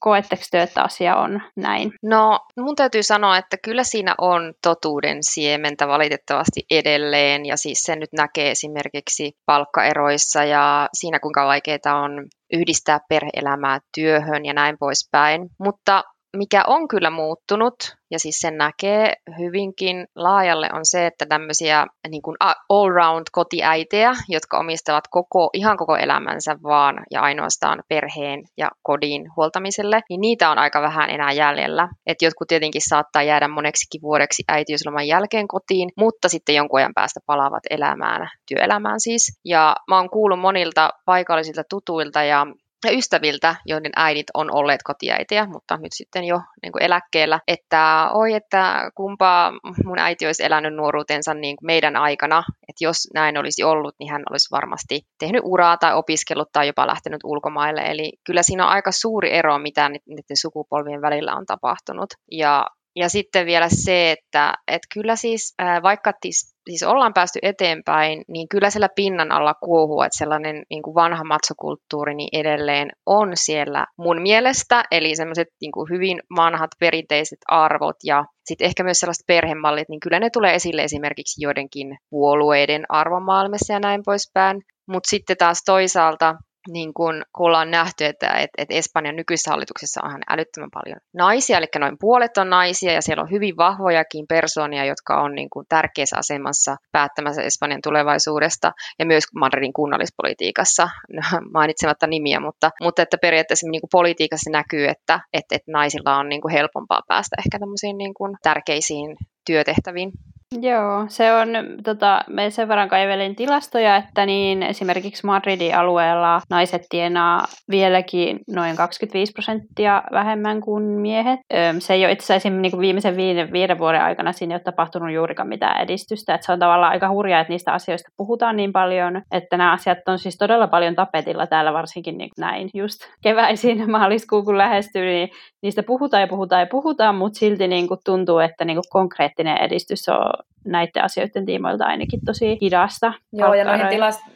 Koetteko 0.00 0.42
te, 0.50 0.62
että 0.62 0.82
asia 0.82 1.16
on 1.16 1.42
näin? 1.56 1.92
No, 2.02 2.40
mun 2.60 2.76
täytyy 2.76 3.02
sanoa, 3.02 3.36
että 3.36 3.56
kyllä 3.64 3.84
siinä 3.84 4.14
on 4.18 4.54
totuuden 4.62 5.18
siementä 5.20 5.88
valitettavasti 5.88 6.60
edelleen, 6.70 7.46
ja 7.46 7.56
siis 7.56 7.82
se 7.82 7.96
nyt 7.96 8.12
näkee 8.12 8.50
esimerkiksi 8.50 9.32
palkkaeroissa 9.46 10.44
ja 10.44 10.88
siinä, 10.94 11.20
kuinka 11.20 11.46
vaikeaa 11.46 12.02
on 12.02 12.26
yhdistää 12.52 12.98
perheelämää 13.08 13.78
työhön 13.94 14.44
ja 14.44 14.52
näin 14.52 14.76
poispäin. 14.78 15.48
Mutta 15.58 16.04
mikä 16.36 16.62
on 16.66 16.88
kyllä 16.88 17.10
muuttunut, 17.10 17.74
ja 18.10 18.18
siis 18.18 18.36
sen 18.40 18.56
näkee 18.56 19.12
hyvinkin 19.38 20.06
laajalle, 20.16 20.68
on 20.72 20.80
se, 20.82 21.06
että 21.06 21.26
tämmöisiä 21.26 21.86
niin 22.08 22.22
kuin 22.22 22.36
all-round 22.68 23.22
kotiäitejä, 23.32 24.12
jotka 24.28 24.58
omistavat 24.58 25.04
koko, 25.10 25.50
ihan 25.52 25.76
koko 25.76 25.96
elämänsä 25.96 26.56
vaan 26.62 26.94
ja 27.10 27.20
ainoastaan 27.20 27.82
perheen 27.88 28.44
ja 28.58 28.70
kodin 28.82 29.26
huoltamiselle, 29.36 30.00
niin 30.08 30.20
niitä 30.20 30.50
on 30.50 30.58
aika 30.58 30.82
vähän 30.82 31.10
enää 31.10 31.32
jäljellä. 31.32 31.88
Et 32.06 32.22
jotkut 32.22 32.48
tietenkin 32.48 32.82
saattaa 32.88 33.22
jäädä 33.22 33.48
moneksikin 33.48 34.02
vuodeksi 34.02 34.42
äitiysloman 34.48 35.06
jälkeen 35.06 35.48
kotiin, 35.48 35.88
mutta 35.96 36.28
sitten 36.28 36.54
jonkun 36.54 36.78
ajan 36.78 36.94
päästä 36.94 37.20
palaavat 37.26 37.62
elämään, 37.70 38.30
työelämään 38.48 39.00
siis. 39.00 39.40
Ja 39.44 39.76
mä 39.88 39.96
oon 39.96 40.10
kuullut 40.10 40.40
monilta 40.40 40.90
paikallisilta 41.04 41.62
tutuilta 41.70 42.22
ja 42.22 42.46
ja 42.84 42.92
ystäviltä, 42.92 43.56
joiden 43.66 43.92
äidit 43.96 44.26
on 44.34 44.54
olleet 44.54 44.82
kotiäitiä, 44.82 45.46
mutta 45.46 45.76
nyt 45.76 45.92
sitten 45.92 46.24
jo 46.24 46.40
niin 46.62 46.72
kuin 46.72 46.82
eläkkeellä, 46.82 47.40
että 47.48 48.10
oi, 48.14 48.34
että 48.34 48.90
kumpa 48.94 49.52
mun 49.84 49.98
äiti 49.98 50.26
olisi 50.26 50.44
elänyt 50.44 50.74
nuoruutensa 50.74 51.34
niin 51.34 51.56
kuin 51.56 51.66
meidän 51.66 51.96
aikana, 51.96 52.42
että 52.68 52.84
jos 52.84 52.96
näin 53.14 53.38
olisi 53.38 53.62
ollut, 53.62 53.94
niin 53.98 54.12
hän 54.12 54.22
olisi 54.30 54.48
varmasti 54.50 55.00
tehnyt 55.18 55.42
uraa 55.44 55.76
tai 55.76 55.94
opiskellut 55.94 56.48
tai 56.52 56.66
jopa 56.66 56.86
lähtenyt 56.86 57.20
ulkomaille. 57.24 57.80
Eli 57.80 58.12
kyllä 58.26 58.42
siinä 58.42 58.64
on 58.64 58.72
aika 58.72 58.92
suuri 58.92 59.32
ero, 59.32 59.58
mitä 59.58 59.88
niiden 59.88 60.36
sukupolvien 60.40 61.02
välillä 61.02 61.34
on 61.34 61.46
tapahtunut. 61.46 62.10
Ja 62.30 62.66
ja 62.96 63.08
sitten 63.08 63.46
vielä 63.46 63.68
se, 63.68 64.10
että, 64.10 64.54
että 64.68 64.88
kyllä 64.94 65.16
siis 65.16 65.54
vaikka 65.82 66.12
tis, 66.20 66.54
siis 66.68 66.82
ollaan 66.82 67.14
päästy 67.14 67.38
eteenpäin, 67.42 68.24
niin 68.28 68.48
kyllä 68.48 68.70
siellä 68.70 68.88
pinnan 68.96 69.32
alla 69.32 69.54
kuohuu, 69.54 70.02
että 70.02 70.18
sellainen 70.18 70.62
niin 70.70 70.82
kuin 70.82 70.94
vanha 70.94 71.24
matsokulttuuri 71.24 72.14
niin 72.14 72.40
edelleen 72.40 72.90
on 73.06 73.30
siellä 73.34 73.86
mun 73.98 74.22
mielestä, 74.22 74.84
eli 74.90 75.16
semmoiset 75.16 75.48
niin 75.60 75.72
kuin 75.72 75.90
hyvin 75.90 76.20
vanhat 76.36 76.70
perinteiset 76.80 77.38
arvot 77.48 77.96
ja 78.04 78.24
sitten 78.44 78.66
ehkä 78.66 78.84
myös 78.84 78.98
sellaiset 78.98 79.26
perhemallit, 79.26 79.88
niin 79.88 80.00
kyllä 80.00 80.20
ne 80.20 80.30
tulee 80.30 80.54
esille 80.54 80.82
esimerkiksi 80.82 81.42
joidenkin 81.42 81.98
puolueiden 82.10 82.84
arvomaailmassa 82.88 83.72
ja 83.72 83.80
näin 83.80 84.02
poispäin. 84.04 84.62
Mutta 84.88 85.10
sitten 85.10 85.36
taas 85.36 85.62
toisaalta 85.66 86.34
niin 86.68 86.94
kun 86.94 87.22
ollaan 87.38 87.70
nähty, 87.70 88.04
että, 88.04 88.28
että, 88.28 88.54
että 88.58 88.74
Espanjan 88.74 89.16
nykyisessä 89.16 89.50
hallituksessa 89.50 90.00
on 90.04 90.20
älyttömän 90.28 90.70
paljon 90.72 91.00
naisia, 91.14 91.58
eli 91.58 91.66
noin 91.78 91.96
puolet 92.00 92.36
on 92.36 92.50
naisia, 92.50 92.92
ja 92.92 93.02
siellä 93.02 93.22
on 93.22 93.30
hyvin 93.30 93.56
vahvojakin 93.56 94.26
persoonia, 94.28 94.84
jotka 94.84 95.22
on 95.22 95.34
niin 95.34 95.50
kuin 95.50 95.66
tärkeässä 95.68 96.16
asemassa 96.18 96.76
päättämässä 96.92 97.42
Espanjan 97.42 97.80
tulevaisuudesta, 97.82 98.72
ja 98.98 99.06
myös 99.06 99.24
Madridin 99.34 99.72
kunnallispolitiikassa, 99.72 100.88
mainitsematta 101.54 102.06
nimiä, 102.06 102.40
mutta, 102.40 102.70
mutta 102.80 103.02
että 103.02 103.18
periaatteessa 103.18 103.70
niin 103.70 103.80
kuin 103.80 103.90
politiikassa 103.92 104.50
näkyy, 104.50 104.88
että, 104.88 105.20
että, 105.32 105.56
että 105.56 105.72
naisilla 105.72 106.16
on 106.16 106.28
niin 106.28 106.40
kuin 106.40 106.52
helpompaa 106.52 107.02
päästä 107.08 107.36
ehkä 107.38 107.58
tämmöisiin 107.58 107.98
niin 107.98 108.14
kuin 108.14 108.36
tärkeisiin 108.42 109.16
työtehtäviin. 109.46 110.12
Joo, 110.58 111.04
se 111.08 111.32
on, 111.32 111.48
tota, 111.84 112.24
me 112.28 112.50
sen 112.50 112.68
verran 112.68 112.88
kaivelin 112.88 113.36
tilastoja, 113.36 113.96
että 113.96 114.26
niin 114.26 114.62
esimerkiksi 114.62 115.26
Madridin 115.26 115.76
alueella 115.76 116.40
naiset 116.50 116.82
tienaa 116.88 117.44
vieläkin 117.70 118.40
noin 118.48 118.76
25 118.76 119.32
prosenttia 119.32 120.02
vähemmän 120.12 120.60
kuin 120.60 120.84
miehet. 120.84 121.40
Se 121.78 121.94
ei 121.94 122.04
ole 122.04 122.12
itse 122.12 122.34
asiassa 122.34 122.60
niin 122.60 122.80
viimeisen 122.80 123.16
viiden, 123.16 123.52
viiden 123.52 123.78
vuoden 123.78 124.02
aikana 124.02 124.32
siinä 124.32 124.54
ei 124.54 124.56
ole 124.56 124.62
tapahtunut 124.62 125.12
juurikaan 125.12 125.48
mitään 125.48 125.82
edistystä. 125.82 126.34
Että 126.34 126.46
se 126.46 126.52
on 126.52 126.58
tavallaan 126.58 126.92
aika 126.92 127.10
hurjaa, 127.10 127.40
että 127.40 127.52
niistä 127.52 127.72
asioista 127.72 128.10
puhutaan 128.16 128.56
niin 128.56 128.72
paljon, 128.72 129.22
että 129.32 129.56
nämä 129.56 129.72
asiat 129.72 129.98
on 130.08 130.18
siis 130.18 130.38
todella 130.38 130.66
paljon 130.66 130.94
tapetilla 130.94 131.46
täällä 131.46 131.72
varsinkin 131.72 132.18
niin 132.18 132.30
näin 132.38 132.70
just 132.74 133.00
keväisin 133.22 133.90
maaliskuun 133.90 134.44
kun 134.44 134.58
lähestyy, 134.58 135.04
niin 135.04 135.30
niistä 135.62 135.82
puhutaan 135.82 136.20
ja 136.20 136.26
puhutaan 136.26 136.60
ja 136.62 136.66
puhutaan, 136.66 137.14
mutta 137.14 137.38
silti 137.38 137.68
niin 137.68 137.88
kuin 137.88 138.00
tuntuu, 138.04 138.38
että 138.38 138.64
niin 138.64 138.76
kuin 138.76 138.90
konkreettinen 138.90 139.56
edistys 139.56 140.08
on 140.08 140.39
näiden 140.64 141.04
asioiden 141.04 141.46
tiimoilta 141.46 141.84
ainakin 141.84 142.20
tosi 142.26 142.58
hidasta. 142.60 143.12
Joo, 143.32 143.54
ja 143.54 143.64
noihin 143.64 143.86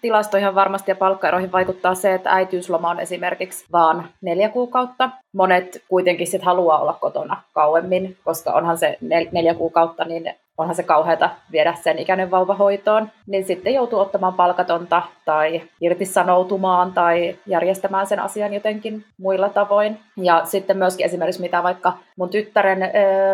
tilastoihin 0.02 0.54
varmasti 0.54 0.90
ja 0.90 0.94
palkkaeroihin 0.96 1.52
vaikuttaa 1.52 1.94
se, 1.94 2.14
että 2.14 2.30
äitiysloma 2.30 2.90
on 2.90 3.00
esimerkiksi 3.00 3.64
vaan 3.72 4.08
neljä 4.20 4.48
kuukautta. 4.48 5.10
Monet 5.32 5.82
kuitenkin 5.88 6.26
sit 6.26 6.42
haluaa 6.42 6.78
olla 6.78 6.92
kotona 7.00 7.42
kauemmin, 7.52 8.16
koska 8.24 8.52
onhan 8.52 8.78
se 8.78 8.98
nel- 9.04 9.28
neljä 9.32 9.54
kuukautta, 9.54 10.04
niin 10.04 10.34
onhan 10.58 10.76
se 10.76 10.82
kauheata 10.82 11.30
viedä 11.52 11.74
sen 11.74 11.98
ikäinen 11.98 12.30
vauvahoitoon, 12.30 13.10
niin 13.26 13.44
sitten 13.44 13.74
joutuu 13.74 13.98
ottamaan 13.98 14.34
palkatonta 14.34 15.02
tai 15.24 15.62
irtisanoutumaan 15.80 16.92
tai 16.92 17.36
järjestämään 17.46 18.06
sen 18.06 18.20
asian 18.20 18.54
jotenkin 18.54 19.04
muilla 19.18 19.48
tavoin. 19.48 20.00
Ja 20.16 20.44
sitten 20.44 20.76
myöskin 20.76 21.06
esimerkiksi 21.06 21.40
mitä 21.40 21.62
vaikka 21.62 21.92
mun 22.16 22.28
tyttären 22.28 22.90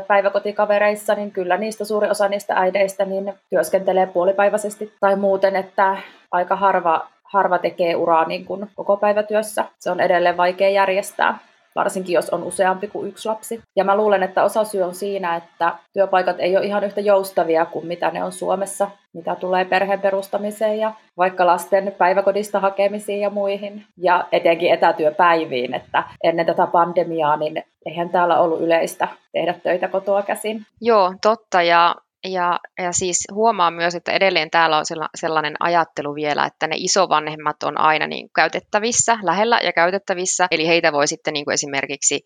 päiväkotikavereissa, 0.07 1.15
niin 1.15 1.31
kyllä 1.31 1.57
niistä 1.57 1.85
suuri 1.85 2.11
osa 2.11 2.29
niistä 2.29 2.55
äideistä 2.55 3.05
niin 3.05 3.35
työskentelee 3.51 4.07
puolipäiväisesti 4.07 4.93
tai 5.01 5.17
muuten, 5.17 5.57
että 5.57 5.97
aika 6.31 6.57
harva 6.57 7.07
harva 7.23 7.59
tekee 7.59 7.97
uraa 7.97 8.25
niin 8.25 8.45
kuin 8.45 8.71
koko 8.75 8.97
päivätyössä. 8.97 9.65
Se 9.79 9.91
on 9.91 10.01
edelleen 10.01 10.37
vaikea 10.37 10.69
järjestää 10.69 11.39
varsinkin 11.75 12.15
jos 12.15 12.31
on 12.31 12.43
useampi 12.43 12.89
kuin 12.89 13.09
yksi 13.09 13.29
lapsi. 13.29 13.61
Ja 13.77 13.85
mä 13.85 13.97
luulen, 13.97 14.23
että 14.23 14.45
osa 14.45 14.65
syy 14.65 14.83
on 14.83 14.95
siinä, 14.95 15.37
että 15.37 15.75
työpaikat 15.93 16.37
ei 16.39 16.57
ole 16.57 16.67
ihan 16.67 16.85
yhtä 16.85 17.01
joustavia 17.01 17.67
kuin 17.67 17.87
mitä 17.87 18.11
ne 18.11 18.25
on 18.25 18.33
Suomessa, 18.33 18.91
mitä 19.13 19.35
tulee 19.35 19.65
perheen 19.65 20.01
perustamiseen 20.01 20.79
ja 20.79 20.93
vaikka 21.17 21.47
lasten 21.47 21.95
päiväkodista 21.99 22.61
hakemisiin 22.61 23.21
ja 23.21 23.31
muihin. 23.31 23.85
Ja 23.99 24.25
etenkin 24.33 24.73
etätyöpäiviin, 24.73 25.75
että 25.75 26.05
ennen 26.25 26.47
tätä 26.47 26.67
pandemiaa, 26.67 27.37
niin 27.37 27.65
eihän 27.87 28.11
täällä 28.11 28.41
ollut 28.41 28.61
yleistä 28.61 29.09
tehdä 29.33 29.55
töitä 29.63 29.89
kotoa 29.89 30.23
käsin. 30.23 30.67
Joo, 30.81 31.15
totta. 31.23 31.63
Ja 31.63 31.95
ja, 32.25 32.59
ja 32.79 32.93
siis 32.93 33.27
huomaa 33.33 33.71
myös, 33.71 33.95
että 33.95 34.13
edelleen 34.13 34.51
täällä 34.51 34.79
on 34.79 34.85
sellainen 35.15 35.55
ajattelu 35.61 36.15
vielä, 36.15 36.45
että 36.45 36.67
ne 36.67 36.75
isovanhemmat 36.79 37.63
on 37.63 37.81
aina 37.81 38.07
niin 38.07 38.31
käytettävissä, 38.35 39.19
lähellä 39.23 39.61
ja 39.63 39.73
käytettävissä, 39.73 40.47
eli 40.51 40.67
heitä 40.67 40.93
voi 40.93 41.07
sitten 41.07 41.35
niin 41.35 41.45
kuin 41.45 41.55
esimerkiksi 41.55 42.21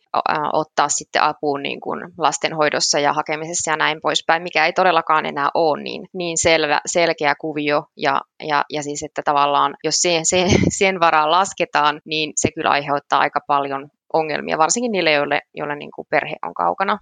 ottaa 0.52 0.88
sitten 0.88 1.22
apuun 1.22 1.62
niin 1.62 1.80
kuin 1.80 2.00
lastenhoidossa 2.18 2.98
ja 2.98 3.12
hakemisessa 3.12 3.70
ja 3.70 3.76
näin 3.76 3.98
poispäin, 4.02 4.42
mikä 4.42 4.66
ei 4.66 4.72
todellakaan 4.72 5.26
enää 5.26 5.48
ole 5.54 5.82
niin, 5.82 6.08
niin 6.12 6.38
selvä, 6.38 6.80
selkeä 6.86 7.34
kuvio, 7.40 7.84
ja, 7.96 8.20
ja, 8.48 8.64
ja 8.70 8.82
siis 8.82 9.02
että 9.02 9.22
tavallaan 9.24 9.74
jos 9.84 9.94
sen, 9.94 10.26
sen, 10.26 10.50
sen 10.78 11.00
varaan 11.00 11.30
lasketaan, 11.30 12.00
niin 12.04 12.32
se 12.36 12.48
kyllä 12.54 12.70
aiheuttaa 12.70 13.20
aika 13.20 13.40
paljon 13.46 13.88
ongelmia, 14.12 14.58
varsinkin 14.58 14.92
niille, 14.92 15.12
joille, 15.12 15.40
joille 15.54 15.76
niin 15.76 15.90
kuin 15.94 16.06
perhe 16.10 16.36
on 16.46 16.54
kaukana. 16.54 16.98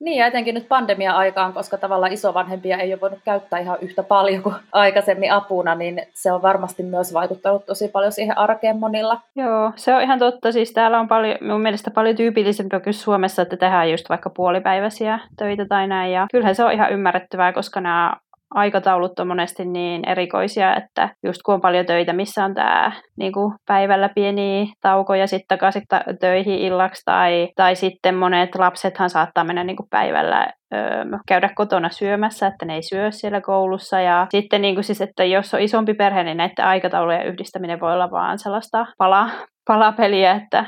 Niin, 0.00 0.18
ja 0.18 0.26
etenkin 0.26 0.54
nyt 0.54 0.68
pandemia-aikaan, 0.68 1.52
koska 1.52 1.78
tavallaan 1.78 2.12
isovanhempia 2.12 2.78
ei 2.78 2.92
ole 2.92 3.00
voinut 3.00 3.18
käyttää 3.24 3.58
ihan 3.58 3.78
yhtä 3.80 4.02
paljon 4.02 4.42
kuin 4.42 4.54
aikaisemmin 4.72 5.32
apuna, 5.32 5.74
niin 5.74 6.02
se 6.12 6.32
on 6.32 6.42
varmasti 6.42 6.82
myös 6.82 7.14
vaikuttanut 7.14 7.66
tosi 7.66 7.88
paljon 7.88 8.12
siihen 8.12 8.38
arkeen 8.38 8.78
monilla. 8.78 9.20
Joo, 9.36 9.72
se 9.76 9.94
on 9.94 10.02
ihan 10.02 10.18
totta. 10.18 10.52
Siis 10.52 10.72
täällä 10.72 11.00
on 11.00 11.08
paljon, 11.08 11.38
mun 11.40 11.60
mielestä 11.60 11.90
paljon 11.90 12.16
tyypillisempiä 12.16 12.80
kuin 12.80 12.94
Suomessa, 12.94 13.42
että 13.42 13.56
tehdään 13.56 13.90
just 13.90 14.08
vaikka 14.08 14.30
puolipäiväisiä 14.30 15.18
töitä 15.36 15.66
tai 15.68 15.86
näin. 15.86 16.12
Ja 16.12 16.26
kyllähän 16.32 16.54
se 16.54 16.64
on 16.64 16.72
ihan 16.72 16.92
ymmärrettävää, 16.92 17.52
koska 17.52 17.80
nämä 17.80 18.16
aikataulut 18.54 19.18
on 19.18 19.26
monesti 19.26 19.64
niin 19.64 20.08
erikoisia, 20.08 20.76
että 20.76 21.08
just 21.26 21.40
kun 21.44 21.54
on 21.54 21.60
paljon 21.60 21.86
töitä, 21.86 22.12
missä 22.12 22.44
on 22.44 22.54
tämä 22.54 22.92
niin 23.18 23.32
kuin 23.32 23.54
päivällä 23.66 24.08
pieni 24.14 24.72
tauko 24.80 25.14
ja 25.14 25.26
sitten 25.26 25.58
takaisin 25.58 25.82
töihin 26.20 26.58
illaksi, 26.58 27.02
tai, 27.04 27.48
tai 27.56 27.76
sitten 27.76 28.14
monet 28.14 28.54
lapsethan 28.54 29.10
saattaa 29.10 29.44
mennä 29.44 29.64
niin 29.64 29.76
kuin 29.76 29.88
päivällä 29.90 30.46
käydä 31.28 31.50
kotona 31.54 31.88
syömässä, 31.88 32.46
että 32.46 32.66
ne 32.66 32.74
ei 32.74 32.82
syö 32.82 33.10
siellä 33.10 33.40
koulussa. 33.40 34.00
Ja 34.00 34.26
sitten 34.30 34.62
niin 34.62 34.74
kuin 34.74 34.84
siis, 34.84 35.00
että 35.00 35.24
jos 35.24 35.54
on 35.54 35.60
isompi 35.60 35.94
perhe, 35.94 36.24
niin 36.24 36.36
näiden 36.36 36.64
aikataulujen 36.64 37.26
yhdistäminen 37.26 37.80
voi 37.80 37.92
olla 37.92 38.10
vaan 38.10 38.38
sellaista 38.38 38.86
pala, 38.98 39.30
palapeliä, 39.66 40.32
että 40.32 40.64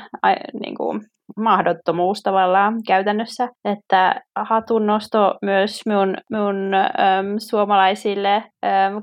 niin 0.63 0.75
kuin, 0.77 1.01
mahdottomuus 1.37 2.21
tavallaan 2.21 2.73
käytännössä. 2.87 3.49
Että 3.65 4.21
hatunnosto 4.35 5.35
myös 5.41 5.81
mun, 5.85 6.15
mun 6.31 6.73
äm, 6.73 7.35
suomalaisille 7.37 8.43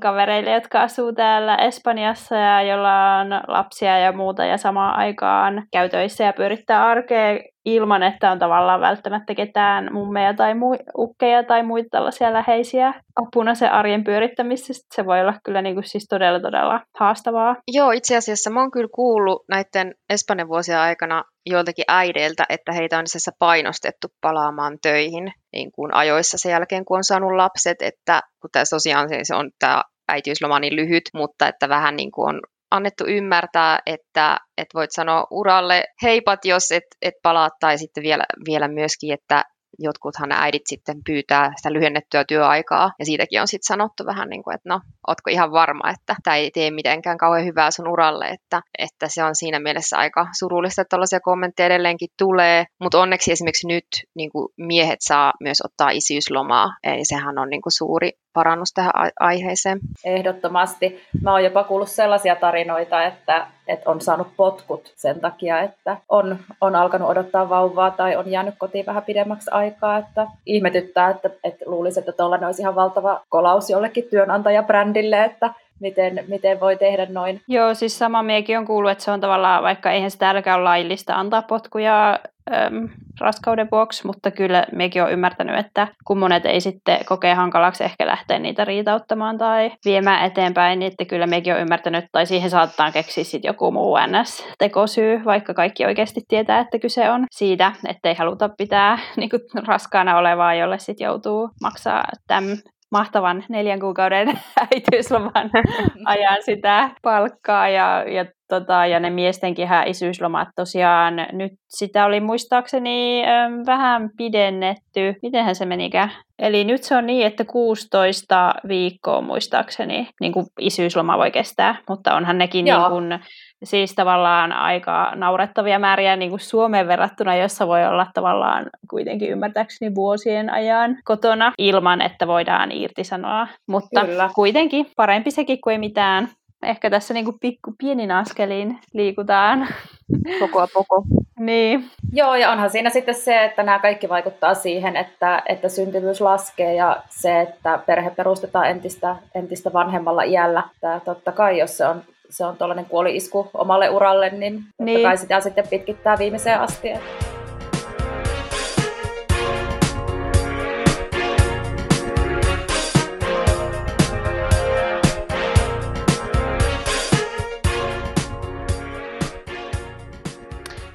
kavereille, 0.01 0.51
jotka 0.51 0.81
asuu 0.81 1.13
täällä 1.13 1.55
Espanjassa 1.55 2.35
ja 2.35 2.61
jolla 2.61 3.17
on 3.17 3.27
lapsia 3.47 3.99
ja 3.99 4.11
muuta 4.11 4.45
ja 4.45 4.57
samaan 4.57 4.95
aikaan 4.95 5.63
käytöissä 5.71 6.23
ja 6.23 6.33
pyörittää 6.33 6.85
arkea 6.85 7.39
ilman, 7.65 8.03
että 8.03 8.31
on 8.31 8.39
tavallaan 8.39 8.81
välttämättä 8.81 9.35
ketään 9.35 9.89
mummeja 9.93 10.33
tai 10.33 10.53
mu- 10.53 10.83
ukkeja 10.97 11.43
tai 11.43 11.63
muita 11.63 11.89
tällaisia 11.91 12.33
läheisiä 12.33 12.93
apuna 13.15 13.55
se 13.55 13.67
arjen 13.67 14.03
pyörittämisessä. 14.03 14.87
Se 14.95 15.05
voi 15.05 15.21
olla 15.21 15.33
kyllä 15.43 15.61
niin 15.61 15.75
kuin 15.75 15.83
siis 15.83 16.07
todella, 16.09 16.39
todella 16.39 16.81
haastavaa. 16.99 17.55
Joo, 17.71 17.91
itse 17.91 18.17
asiassa 18.17 18.49
mä 18.49 18.59
oon 18.59 18.71
kyllä 18.71 18.89
kuullut 18.95 19.43
näiden 19.49 19.93
Espanjan 20.09 20.47
vuosien 20.47 20.79
aikana 20.79 21.23
joiltakin 21.45 21.85
äideiltä, 21.87 22.45
että 22.49 22.71
heitä 22.71 22.97
on 22.97 23.03
itse 23.03 23.31
painostettu 23.39 24.07
palaamaan 24.21 24.77
töihin 24.81 25.31
niin 25.55 25.71
kuin 25.71 25.93
ajoissa 25.93 26.37
sen 26.37 26.51
jälkeen, 26.51 26.85
kun 26.85 26.97
on 26.97 27.03
saanut 27.03 27.35
lapset, 27.35 27.81
että 27.81 28.21
kun 28.41 28.49
tämä 28.51 28.63
tosiaan 28.69 29.09
se 29.23 29.35
on 29.35 29.51
tämä 29.59 29.83
äitiysloma 30.09 30.59
niin 30.59 30.75
lyhyt, 30.75 31.03
mutta 31.13 31.47
että 31.47 31.69
vähän 31.69 31.95
niin 31.95 32.11
kuin 32.11 32.29
on 32.29 32.41
annettu 32.71 33.03
ymmärtää, 33.07 33.79
että, 33.85 34.37
että 34.57 34.77
voit 34.77 34.91
sanoa 34.91 35.27
uralle 35.31 35.83
heipat, 36.03 36.45
jos 36.45 36.71
et, 36.71 36.83
et 37.01 37.13
palaa, 37.23 37.49
tai 37.59 37.77
sitten 37.77 38.03
vielä, 38.03 38.23
vielä 38.45 38.67
myöskin, 38.67 39.13
että 39.13 39.43
jotkuthan 39.79 40.31
äidit 40.31 40.61
sitten 40.65 40.97
pyytää 41.05 41.53
sitä 41.55 41.73
lyhennettyä 41.73 42.23
työaikaa, 42.27 42.91
ja 42.99 43.05
siitäkin 43.05 43.41
on 43.41 43.47
sitten 43.47 43.67
sanottu 43.67 44.05
vähän 44.05 44.29
niin 44.29 44.43
kuin, 44.43 44.55
että 44.55 44.69
no, 44.69 44.81
ootko 45.07 45.29
ihan 45.29 45.51
varma, 45.51 45.89
että 45.89 46.15
tämä 46.23 46.35
ei 46.35 46.51
tee 46.51 46.71
mitenkään 46.71 47.17
kauhean 47.17 47.45
hyvää 47.45 47.71
sun 47.71 47.87
uralle, 47.87 48.25
että, 48.25 48.61
että 48.77 49.05
se 49.09 49.23
on 49.23 49.35
siinä 49.35 49.59
mielessä 49.59 49.97
aika 49.97 50.27
surullista, 50.39 50.81
että 50.81 50.89
tällaisia 50.89 51.19
kommentteja 51.19 51.67
edelleenkin 51.67 52.09
tulee, 52.17 52.65
mutta 52.79 52.99
onneksi 52.99 53.31
esimerkiksi 53.31 53.67
nyt 53.67 53.87
niin 54.15 54.29
kuin 54.31 54.47
miehet 54.57 54.99
saa 55.01 55.33
myös 55.39 55.57
ottaa 55.65 55.89
isyyslomaa, 55.89 56.69
eli 56.83 57.05
sehän 57.05 57.37
on 57.37 57.49
niin 57.49 57.61
kuin 57.61 57.73
suuri 57.73 58.11
parannus 58.33 58.73
tähän 58.73 58.91
aiheeseen. 59.19 59.79
Ehdottomasti. 60.05 61.01
Mä 61.21 61.31
oon 61.31 61.43
jopa 61.43 61.63
kuullut 61.63 61.89
sellaisia 61.89 62.35
tarinoita, 62.35 63.03
että, 63.03 63.47
että 63.67 63.89
on 63.91 64.01
saanut 64.01 64.27
potkut 64.37 64.91
sen 64.95 65.19
takia, 65.19 65.61
että 65.61 65.97
on, 66.09 66.37
on 66.61 66.75
alkanut 66.75 67.09
odottaa 67.09 67.49
vauvaa 67.49 67.91
tai 67.91 68.15
on 68.15 68.31
jäänyt 68.31 68.55
kotiin 68.57 68.85
vähän 68.85 69.03
pidemmäksi 69.03 69.51
aikaa. 69.51 69.97
Että 69.97 70.27
ihmetyttää, 70.45 71.09
että, 71.09 71.29
että 71.43 71.65
luulisi, 71.67 71.99
että 71.99 72.11
tuollainen 72.11 72.47
olisi 72.47 72.61
ihan 72.61 72.75
valtava 72.75 73.21
kolaus 73.29 73.69
jollekin 73.69 74.07
työnantajabrändille, 74.09 75.23
että 75.23 75.53
miten, 75.79 76.25
miten 76.27 76.59
voi 76.59 76.77
tehdä 76.77 77.07
noin. 77.09 77.41
Joo, 77.47 77.73
siis 77.73 77.99
sama 77.99 78.23
miekin 78.23 78.57
on 78.57 78.65
kuullut, 78.65 78.91
että 78.91 79.03
se 79.03 79.11
on 79.11 79.21
tavallaan, 79.21 79.63
vaikka 79.63 79.91
eihän 79.91 80.11
se 80.11 80.17
täälläkään 80.17 80.59
ole 80.59 80.63
laillista 80.63 81.15
antaa 81.15 81.41
potkuja 81.41 82.19
äm, 82.53 82.89
raskauden 83.19 83.67
vuoksi, 83.71 84.07
mutta 84.07 84.31
kyllä 84.31 84.65
mekin 84.71 85.03
on 85.03 85.11
ymmärtänyt, 85.11 85.59
että 85.59 85.87
kun 86.07 86.19
monet 86.19 86.45
ei 86.45 86.61
sitten 86.61 86.99
kokee 87.05 87.33
hankalaksi 87.33 87.83
ehkä 87.83 88.07
lähteä 88.07 88.39
niitä 88.39 88.65
riitauttamaan 88.65 89.37
tai 89.37 89.71
viemään 89.85 90.25
eteenpäin, 90.25 90.79
niin 90.79 90.91
että 90.91 91.05
kyllä 91.05 91.27
mekin 91.27 91.53
on 91.53 91.61
ymmärtänyt, 91.61 92.05
tai 92.11 92.25
siihen 92.25 92.49
saattaa 92.49 92.91
keksiä 92.91 93.23
sitten 93.23 93.49
joku 93.49 93.71
muu 93.71 93.97
NS-tekosyy, 93.97 95.25
vaikka 95.25 95.53
kaikki 95.53 95.85
oikeasti 95.85 96.21
tietää, 96.27 96.59
että 96.59 96.79
kyse 96.79 97.09
on 97.09 97.25
siitä, 97.31 97.71
että 97.87 98.09
ei 98.09 98.15
haluta 98.15 98.49
pitää 98.49 98.99
niin 99.17 99.29
kuin, 99.29 99.41
raskaana 99.67 100.17
olevaa, 100.17 100.53
jolle 100.53 100.79
sitten 100.79 101.05
joutuu 101.05 101.49
maksaa 101.61 102.03
tämän 102.27 102.57
mahtavan 102.91 103.43
neljän 103.49 103.79
kuukauden 103.79 104.27
äitiysloman 104.71 105.49
ajan 106.05 106.43
sitä 106.45 106.89
palkkaa 107.01 107.69
ja, 107.69 108.03
ja, 108.07 108.25
tota, 108.49 108.85
ja 108.85 108.99
ne 108.99 109.09
miestenkin 109.09 109.67
isyyslomat 109.85 110.47
tosiaan 110.55 111.15
nyt 111.31 111.51
sitä 111.67 112.05
oli 112.05 112.19
muistaakseni 112.19 113.23
ö, 113.23 113.27
vähän 113.65 114.09
pidennetty. 114.17 115.15
Mitenhän 115.21 115.55
se 115.55 115.65
menikään? 115.65 116.11
Eli 116.39 116.63
nyt 116.63 116.83
se 116.83 116.95
on 116.95 117.05
niin, 117.05 117.27
että 117.27 117.45
16 117.45 118.53
viikkoa 118.67 119.21
muistaakseni 119.21 120.09
niin 120.21 120.33
kuin 120.33 120.45
isyysloma 120.59 121.17
voi 121.17 121.31
kestää, 121.31 121.75
mutta 121.89 122.15
onhan 122.15 122.37
nekin 122.37 122.65
niin 122.65 122.75
kuin, 122.89 123.19
siis 123.65 123.95
tavallaan 123.95 124.51
aika 124.51 125.11
naurettavia 125.15 125.79
määriä 125.79 126.15
niin 126.15 126.29
kuin 126.29 126.39
Suomeen 126.39 126.87
verrattuna, 126.87 127.35
jossa 127.35 127.67
voi 127.67 127.85
olla 127.85 128.07
tavallaan 128.13 128.65
kuitenkin 128.89 129.29
ymmärtääkseni 129.29 129.95
vuosien 129.95 130.49
ajan 130.49 130.97
kotona 131.03 131.53
ilman, 131.57 132.01
että 132.01 132.27
voidaan 132.27 132.71
irtisanoa. 132.71 133.47
Mutta 133.67 134.05
Kyllä. 134.05 134.29
kuitenkin 134.35 134.87
parempi 134.95 135.31
sekin 135.31 135.61
kuin 135.61 135.71
ei 135.71 135.77
mitään. 135.77 136.29
Ehkä 136.63 136.89
tässä 136.89 137.13
niin 137.13 137.25
kuin 137.25 137.39
pikku 137.41 137.73
pienin 137.77 138.11
askelin 138.11 138.79
liikutaan. 138.93 139.67
Koko 140.39 140.61
a 140.61 140.67
koko. 140.73 141.03
Niin. 141.39 141.85
Joo, 142.13 142.35
ja 142.35 142.51
onhan 142.51 142.69
siinä 142.69 142.89
sitten 142.89 143.15
se, 143.15 143.43
että 143.43 143.63
nämä 143.63 143.79
kaikki 143.79 144.09
vaikuttaa 144.09 144.53
siihen, 144.53 144.95
että, 144.95 145.43
että 145.49 145.69
syntyvyys 145.69 146.21
laskee 146.21 146.75
ja 146.75 147.03
se, 147.09 147.41
että 147.41 147.79
perhe 147.85 148.09
perustetaan 148.09 148.69
entistä, 148.69 149.15
entistä 149.35 149.73
vanhemmalla 149.73 150.23
iällä. 150.23 150.63
Tämä 150.81 150.99
totta 150.99 151.31
kai, 151.31 151.59
jos 151.59 151.77
se 151.77 151.85
on 151.85 152.01
se 152.35 152.45
on 152.45 152.57
tuollainen 152.57 152.85
kuoli-isku 152.85 153.49
omalle 153.53 153.89
uralle, 153.89 154.29
niin, 154.29 154.63
niin. 154.79 155.01
kai 155.01 155.17
sitä 155.17 155.39
sitten 155.39 155.67
pitkittää 155.67 156.17
viimeiseen 156.17 156.59
asti. 156.59 156.87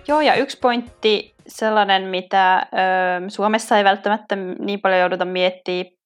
Joo, 0.09 0.21
ja 0.21 0.35
yksi 0.35 0.59
pointti 0.63 1.35
sellainen, 1.47 2.03
mitä 2.03 2.57
ö, 2.57 3.31
Suomessa 3.31 3.79
ei 3.79 3.85
välttämättä 3.85 4.37
niin 4.37 4.81
paljon 4.81 5.01
jouduta 5.01 5.25
miettimään 5.25 6.00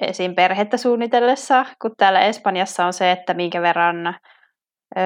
esim. 0.00 0.34
perhettä 0.34 0.76
suunnitellessa, 0.76 1.66
kun 1.82 1.90
täällä 1.96 2.20
Espanjassa 2.20 2.86
on 2.86 2.92
se, 2.92 3.10
että 3.12 3.34
minkä 3.34 3.62
verran 3.62 4.06
ö, 4.06 5.00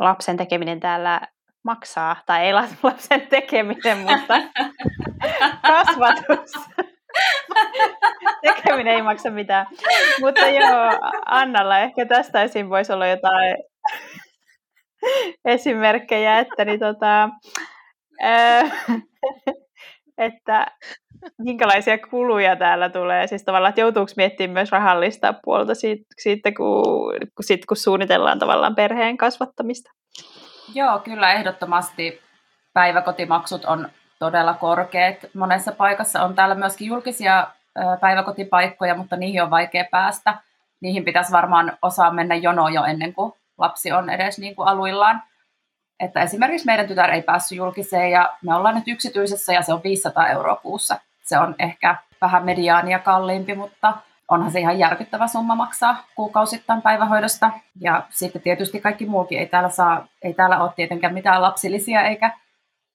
lapsen 0.00 0.36
tekeminen 0.36 0.80
täällä 0.80 1.20
maksaa, 1.64 2.16
tai 2.26 2.46
ei 2.46 2.52
lapsen 2.82 3.26
tekeminen, 3.26 3.98
mutta 3.98 4.34
kasvatus. 5.68 6.52
tekeminen 8.42 8.94
ei 8.94 9.02
maksa 9.02 9.30
mitään. 9.30 9.66
Mutta 10.20 10.46
joo, 10.46 10.98
Annalla 11.26 11.78
ehkä 11.78 12.06
tästä 12.06 12.42
esim. 12.42 12.68
voisi 12.68 12.92
olla 12.92 13.06
jotain 13.06 13.56
esimerkkejä, 15.44 16.38
että 16.38 16.64
niin 16.64 16.80
tota, 16.80 17.28
että 20.18 20.66
minkälaisia 21.38 21.98
kuluja 21.98 22.56
täällä 22.56 22.88
tulee? 22.88 23.26
Siis 23.26 23.44
tavallaan, 23.44 23.68
että 23.68 23.80
joutuuko 23.80 24.12
miettimään 24.16 24.54
myös 24.54 24.72
rahallista 24.72 25.34
puolta 25.44 25.74
siitä, 25.74 26.04
siitä 26.18 26.52
kun, 26.52 27.14
sit, 27.40 27.66
kun 27.66 27.76
suunnitellaan 27.76 28.38
tavallaan 28.38 28.74
perheen 28.74 29.16
kasvattamista? 29.16 29.90
Joo, 30.74 30.98
kyllä 30.98 31.32
ehdottomasti 31.32 32.20
päiväkotimaksut 32.72 33.64
on 33.64 33.88
todella 34.18 34.54
korkeat. 34.54 35.16
Monessa 35.34 35.72
paikassa 35.72 36.22
on 36.22 36.34
täällä 36.34 36.54
myöskin 36.54 36.86
julkisia 36.88 37.46
päiväkotipaikkoja, 38.00 38.94
mutta 38.94 39.16
niihin 39.16 39.42
on 39.42 39.50
vaikea 39.50 39.84
päästä. 39.90 40.34
Niihin 40.80 41.04
pitäisi 41.04 41.32
varmaan 41.32 41.78
osaa 41.82 42.10
mennä 42.10 42.34
jonoon 42.34 42.74
jo 42.74 42.84
ennen 42.84 43.14
kuin 43.14 43.32
lapsi 43.58 43.92
on 43.92 44.10
edes 44.10 44.38
niin 44.38 44.56
kuin 44.56 44.68
aluillaan. 44.68 45.22
Että 46.00 46.22
esimerkiksi 46.22 46.66
meidän 46.66 46.88
tytär 46.88 47.10
ei 47.10 47.22
päässyt 47.22 47.58
julkiseen 47.58 48.10
ja 48.10 48.36
me 48.42 48.54
ollaan 48.54 48.74
nyt 48.74 48.88
yksityisessä 48.88 49.52
ja 49.52 49.62
se 49.62 49.72
on 49.72 49.82
500 49.84 50.28
euroa 50.28 50.56
kuussa. 50.56 51.00
Se 51.24 51.38
on 51.38 51.54
ehkä 51.58 51.96
vähän 52.20 52.44
mediaania 52.44 52.98
kalliimpi, 52.98 53.54
mutta 53.54 53.92
onhan 54.28 54.50
se 54.52 54.60
ihan 54.60 54.78
järkyttävä 54.78 55.28
summa 55.28 55.54
maksaa 55.54 56.04
kuukausittain 56.14 56.82
päivähoidosta. 56.82 57.50
Ja 57.80 58.02
sitten 58.10 58.42
tietysti 58.42 58.80
kaikki 58.80 59.06
muukin 59.06 59.38
ei 59.38 59.46
täällä 59.46 59.68
saa, 59.68 60.06
ei 60.22 60.34
täällä 60.34 60.62
ole 60.62 60.72
tietenkään 60.76 61.14
mitään 61.14 61.42
lapsillisia 61.42 62.02
eikä, 62.02 62.30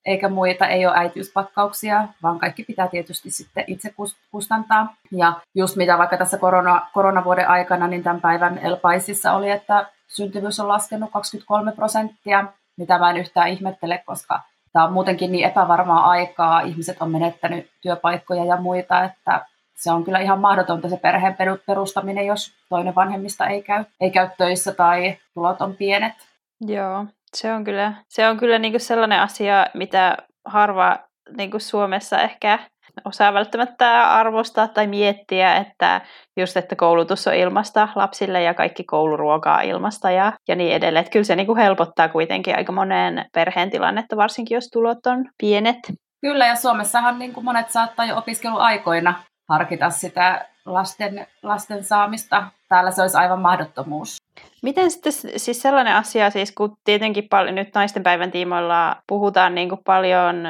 eikä 0.05 0.29
muita, 0.29 0.67
ei 0.67 0.86
ole 0.86 0.98
äitiyspakkauksia, 0.98 2.07
vaan 2.24 2.39
kaikki 2.39 2.63
pitää 2.63 2.88
tietysti 2.88 3.31
sitten 3.31 3.63
itse 3.67 3.93
kustantaa. 4.31 4.95
Ja 5.12 5.33
just 5.55 5.75
mitä 5.75 5.98
vaikka 5.98 6.17
tässä 6.17 6.38
korona, 6.38 6.88
koronavuoden 6.93 7.50
aikana, 7.50 7.88
niin 7.88 8.03
tämän 8.03 8.21
päivän 8.21 8.57
Elpaisissa 8.57 9.33
oli, 9.33 9.51
että 9.51 9.86
syntyvyys 10.07 10.59
on 10.59 10.67
laskenut 10.67 11.12
23 11.12 11.71
prosenttia, 11.71 12.45
mitä 12.77 13.00
mä 13.00 13.09
en 13.09 13.17
yhtään 13.17 13.50
ihmettele, 13.50 14.03
koska 14.05 14.39
tämä 14.73 14.85
on 14.85 14.93
muutenkin 14.93 15.31
niin 15.31 15.45
epävarmaa 15.45 16.09
aikaa, 16.09 16.61
ihmiset 16.61 16.97
on 17.01 17.11
menettänyt 17.11 17.69
työpaikkoja 17.81 18.45
ja 18.45 18.57
muita, 18.57 19.03
että 19.03 19.45
se 19.75 19.91
on 19.91 20.03
kyllä 20.03 20.19
ihan 20.19 20.39
mahdotonta 20.39 20.89
se 20.89 20.97
perheen 20.97 21.38
perustaminen, 21.65 22.25
jos 22.25 22.51
toinen 22.69 22.95
vanhemmista 22.95 23.47
ei 23.47 23.61
käy, 23.61 23.85
ei 24.01 24.11
käy 24.11 24.29
töissä 24.38 24.73
tai 24.73 25.17
tulot 25.33 25.61
on 25.61 25.75
pienet. 25.75 26.13
Joo, 26.61 27.05
se 27.33 27.53
on 27.53 27.63
kyllä, 27.63 27.93
se 28.07 28.27
on 28.27 28.38
kyllä 28.38 28.59
niinku 28.59 28.79
sellainen 28.79 29.21
asia, 29.21 29.67
mitä 29.73 30.17
harva 30.45 30.97
niinku 31.38 31.59
Suomessa 31.59 32.21
ehkä 32.21 32.59
osaa 33.06 33.34
välttämättä 33.34 34.13
arvostaa 34.13 34.68
tai 34.68 34.88
miettiä, 34.88 35.56
että 35.56 36.01
just, 36.39 36.58
että 36.58 36.75
koulutus 36.75 37.27
on 37.27 37.34
ilmasta 37.34 37.88
lapsille 37.96 38.44
ja 38.44 38.53
kaikki 38.53 38.84
kouluruokaa 38.84 39.62
ilmasta 39.62 40.12
ja, 40.12 40.34
ja 40.48 40.56
niin 40.56 40.75
edelleen. 40.75 41.01
Että 41.01 41.12
kyllä 41.12 41.24
se 41.24 41.36
niinku 41.36 41.56
helpottaa 41.56 42.10
kuitenkin 42.10 42.58
aika 42.58 42.72
moneen 42.72 43.25
perheen 43.34 43.72
tilannetta, 43.72 44.18
varsinkin 44.18 44.56
jos 44.56 44.70
tulot 44.74 45.06
on 45.06 45.25
pienet. 45.38 45.79
Kyllä, 46.22 46.48
ja 46.48 46.56
Suomessahan 46.56 47.20
niin 47.20 47.34
kuin 47.34 47.46
monet 47.46 47.70
saattaa 47.70 48.06
jo 48.06 48.18
opiskeluaikoina 48.18 49.13
harkita 49.50 49.89
sitä 49.89 50.46
lasten, 50.65 51.27
lasten 51.44 51.84
saamista. 51.84 52.44
Täällä 52.70 52.91
se 52.91 53.01
olisi 53.01 53.18
aivan 53.18 53.41
mahdottomuus. 53.41 54.18
Miten 54.63 54.91
sitten 54.91 55.13
siis 55.13 55.62
sellainen 55.62 55.96
asia, 55.96 56.29
siis 56.29 56.51
kun 56.51 56.77
tietenkin 56.84 57.29
paljon 57.29 57.56
nyt 57.56 57.70
naisten 57.75 58.03
päivän 58.03 58.32
tiimoilla 58.32 58.96
puhutaan 59.08 59.56
niin 59.56 59.70
kuin 59.70 59.82
paljon 59.86 60.46
ö, 60.46 60.50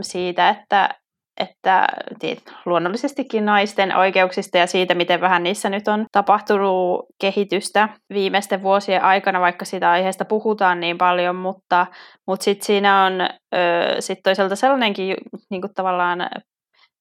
siitä, 0.00 0.48
että, 0.48 0.88
että 1.40 1.86
luonnollisestikin 2.64 3.44
naisten 3.44 3.96
oikeuksista 3.96 4.58
ja 4.58 4.66
siitä, 4.66 4.94
miten 4.94 5.20
vähän 5.20 5.42
niissä 5.42 5.70
nyt 5.70 5.88
on 5.88 6.06
tapahtunut 6.12 7.06
kehitystä 7.20 7.88
viimeisten 8.14 8.62
vuosien 8.62 9.02
aikana, 9.02 9.40
vaikka 9.40 9.64
sitä 9.64 9.90
aiheesta 9.90 10.24
puhutaan 10.24 10.80
niin 10.80 10.98
paljon, 10.98 11.36
mutta, 11.36 11.86
mutta 12.26 12.44
sitten 12.44 12.66
siinä 12.66 13.04
on 13.04 13.20
ö, 13.20 13.96
sit 14.00 14.18
toisaalta 14.24 14.56
sellainenkin 14.56 15.16
niin 15.50 15.60
kuin 15.60 15.74
tavallaan 15.74 16.30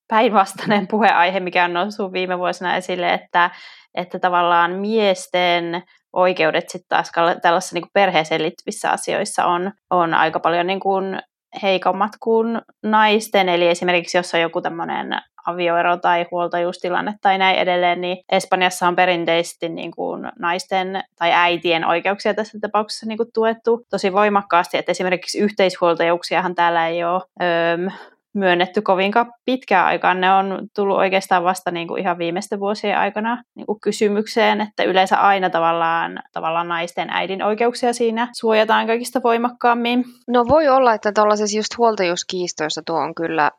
päinvastainen 0.08 0.88
puheaihe, 0.88 1.40
mikä 1.40 1.66
on 1.66 1.74
noussut 1.74 2.14
viime 2.14 2.40
vuosina 2.40 2.76
esille, 2.76 3.14
että, 3.14 3.50
että 3.96 4.20
tavallaan 4.20 4.72
miesten 4.72 5.84
oikeudet 6.14 6.70
sitten 6.70 6.90
taas 6.90 7.12
tällaisissa 7.42 7.76
niin 7.76 7.90
perheeseen 7.94 8.42
liittyvissä 8.42 8.92
asioissa 8.92 9.46
on, 9.46 9.72
on 9.90 10.14
aika 10.14 10.40
paljon 10.40 10.68
niin 10.68 10.80
kuin 10.80 11.20
heikommat 11.64 12.12
kuin 12.20 12.62
naisten. 12.84 13.50
Eli 13.50 13.68
esimerkiksi 13.68 14.18
jos 14.18 14.34
on 14.34 14.42
joku 14.42 14.62
tämmöinen 14.62 15.22
avioero 15.46 15.98
tai 15.98 16.26
huoltajuustilanne 16.32 17.14
tai 17.22 17.38
näin 17.38 17.58
edelleen, 17.58 18.02
niin 18.02 18.18
Espanjassa 18.30 18.88
on 18.88 18.96
perinteisesti 18.96 19.70
niin 19.70 19.92
kuin 19.92 20.32
naisten 20.40 21.04
tai 21.16 21.32
äitien 21.34 21.86
oikeuksia 21.86 22.34
tässä 22.34 22.58
tapauksessa 22.62 23.06
niin 23.06 23.18
kuin 23.18 23.30
tuettu 23.34 23.86
tosi 23.90 24.14
voimakkaasti, 24.14 24.78
että 24.78 24.92
esimerkiksi 24.92 25.40
yhteishuoltajuuksiahan 25.40 26.56
täällä 26.56 26.88
ei 26.88 27.04
ole 27.04 27.22
öö, 27.42 27.90
myönnetty 28.34 28.82
kovinkaan 28.82 29.32
pitkään 29.46 29.86
aikaan. 29.86 30.22
Ne 30.22 30.34
on 30.34 30.68
tullut 30.76 30.98
oikeastaan 30.98 31.44
vasta 31.44 31.72
niin 31.72 31.88
kuin 31.88 32.02
ihan 32.02 32.18
viimeisten 32.18 32.60
vuosien 32.60 32.98
aikana 32.98 33.44
niin 33.56 33.66
kuin 33.66 33.80
kysymykseen, 33.82 34.62
että 34.62 34.84
yleensä 34.84 35.18
aina 35.18 35.50
tavallaan, 35.50 36.20
tavallaan 36.34 36.68
naisten 36.68 37.10
äidin 37.10 37.44
oikeuksia 37.44 37.94
siinä 37.94 38.28
suojataan 38.40 38.88
kaikista 38.88 39.24
voimakkaammin. 39.24 40.06
No 40.28 40.46
voi 40.48 40.68
olla, 40.68 40.94
että 40.94 41.12
tuollaisessa 41.12 41.58
just 41.58 41.78
huoltajuuskiistoissa 41.78 42.82
tuo 42.86 43.00
on 43.00 43.16
kyllä 43.16 43.52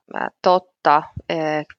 totta. 0.42 1.02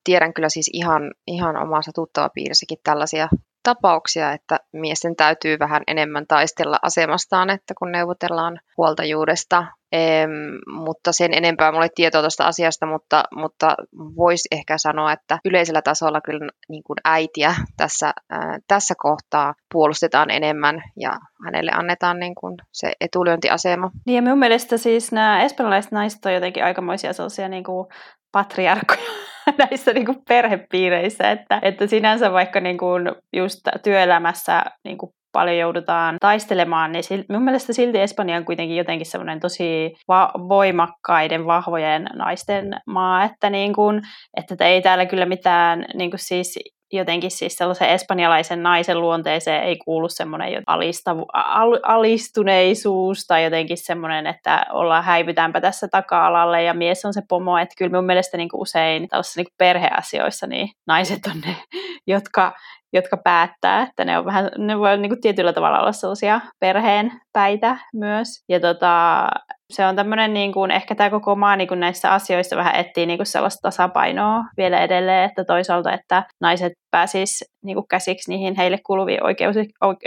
Tiedän 0.03 0.33
kyllä 0.33 0.49
siis 0.49 0.69
ihan, 0.73 1.11
ihan 1.27 1.57
omassa 1.57 1.91
tuttavapiirissäkin 1.95 2.77
tällaisia 2.83 3.27
tapauksia, 3.63 4.31
että 4.31 4.59
miesten 4.73 5.15
täytyy 5.15 5.59
vähän 5.59 5.83
enemmän 5.87 6.27
taistella 6.27 6.79
asemastaan, 6.81 7.49
että 7.49 7.73
kun 7.79 7.91
neuvotellaan 7.91 8.59
huoltajuudesta. 8.77 9.65
Ehm, 9.91 10.31
mutta 10.67 11.11
sen 11.11 11.33
enempää 11.33 11.71
mulle 11.71 11.89
tietoa 11.95 12.21
tuosta 12.21 12.45
asiasta, 12.45 12.85
mutta, 12.85 13.23
mutta 13.35 13.75
voisi 13.95 14.47
ehkä 14.51 14.77
sanoa, 14.77 15.11
että 15.11 15.39
yleisellä 15.45 15.81
tasolla 15.81 16.21
kyllä 16.21 16.49
niin 16.69 16.83
kuin 16.83 16.97
äitiä 17.05 17.55
tässä, 17.77 18.07
äh, 18.07 18.39
tässä 18.67 18.93
kohtaa 18.97 19.53
puolustetaan 19.73 20.29
enemmän 20.29 20.83
ja 20.99 21.11
hänelle 21.45 21.71
annetaan 21.75 22.19
niin 22.19 22.35
kuin 22.35 22.57
se 22.71 22.93
etulyöntiasema. 23.01 23.91
Niin 24.05 24.15
ja 24.15 24.21
minun 24.21 24.39
mielestä 24.39 24.77
siis 24.77 25.11
nämä 25.11 25.43
espanjalaiset 25.43 25.91
naiset 25.91 26.25
on 26.25 26.33
jotenkin 26.33 26.63
aikamoisia 26.63 27.13
sellaisia 27.13 27.49
niin 27.49 27.63
kuin 27.63 27.87
patriarkkoja 28.31 29.32
näissä 29.57 29.93
niin 29.93 30.05
kuin 30.05 30.17
perhepiireissä, 30.27 31.31
että, 31.31 31.59
että 31.61 31.87
sinänsä 31.87 32.31
vaikka 32.31 32.59
niin 32.59 32.77
kuin 32.77 33.11
just 33.33 33.59
työelämässä 33.83 34.63
niin 34.83 34.97
kuin 34.97 35.11
paljon 35.31 35.57
joudutaan 35.57 36.15
taistelemaan, 36.19 36.91
niin 36.91 37.03
sil, 37.07 37.23
mun 37.29 37.43
mielestä 37.43 37.73
silti 37.73 37.99
Espanja 37.99 38.37
on 38.37 38.45
kuitenkin 38.45 38.77
jotenkin 38.77 39.05
semmoinen 39.05 39.39
tosi 39.39 39.93
va- 40.07 40.33
voimakkaiden, 40.49 41.45
vahvojen 41.45 42.09
naisten 42.15 42.81
maa, 42.87 43.23
että, 43.23 43.49
niin 43.49 43.73
kuin, 43.73 44.01
että 44.37 44.65
ei 44.65 44.81
täällä 44.81 45.05
kyllä 45.05 45.25
mitään 45.25 45.85
niin 45.93 46.09
kuin 46.09 46.19
siis 46.19 46.59
jotenkin 46.97 47.31
siis 47.31 47.55
sellaisen 47.55 47.89
espanjalaisen 47.89 48.63
naisen 48.63 49.01
luonteeseen 49.01 49.63
ei 49.63 49.77
kuulu 49.77 50.09
semmoinen 50.09 50.63
alistavu, 50.67 51.25
al, 51.33 51.79
alistuneisuus 51.83 53.27
tai 53.27 53.43
jotenkin 53.43 53.77
semmoinen, 53.77 54.27
että 54.27 54.65
ollaan 54.71 55.03
häivytäänpä 55.03 55.61
tässä 55.61 55.87
taka-alalle 55.87 56.63
ja 56.63 56.73
mies 56.73 57.05
on 57.05 57.13
se 57.13 57.21
pomo, 57.29 57.57
että 57.57 57.75
kyllä 57.77 57.97
mun 57.97 58.05
mielestä 58.05 58.37
niin 58.37 58.49
kuin 58.49 58.61
usein 58.61 59.07
tällaisissa 59.07 59.39
niin 59.39 59.45
kuin 59.45 59.55
perheasioissa 59.57 60.47
niin 60.47 60.69
naiset 60.87 61.25
on 61.25 61.41
ne, 61.45 61.55
jotka 62.07 62.53
jotka 62.93 63.17
päättää, 63.17 63.81
että 63.81 64.05
ne, 64.05 64.17
on 64.17 64.25
vähän, 64.25 64.51
ne 64.57 64.79
voi 64.79 64.97
niin 64.97 65.09
kuin 65.09 65.21
tietyllä 65.21 65.53
tavalla 65.53 65.79
olla 65.79 65.91
sellaisia 65.91 66.41
perheen 66.59 67.11
päitä 67.33 67.77
myös. 67.93 68.27
Ja 68.49 68.59
tota, 68.59 69.27
se 69.69 69.85
on 69.85 69.95
tämmöinen, 69.95 70.33
niin 70.33 70.51
kuin, 70.51 70.71
ehkä 70.71 70.95
tämä 70.95 71.09
koko 71.09 71.35
maa 71.35 71.55
niin 71.55 71.67
kuin 71.67 71.79
näissä 71.79 72.13
asioissa 72.13 72.55
vähän 72.55 72.75
etsii 72.75 73.05
niin 73.05 73.17
kuin 73.17 73.27
sellaista 73.27 73.61
tasapainoa 73.61 74.43
vielä 74.57 74.79
edelleen, 74.79 75.23
että 75.23 75.43
toisaalta, 75.43 75.93
että 75.93 76.23
naiset 76.41 76.73
pääsis 76.91 77.43
niin 77.63 77.75
kuin 77.75 77.87
käsiksi 77.89 78.31
niihin 78.31 78.55
heille 78.55 78.79
kuuluviin 78.85 79.19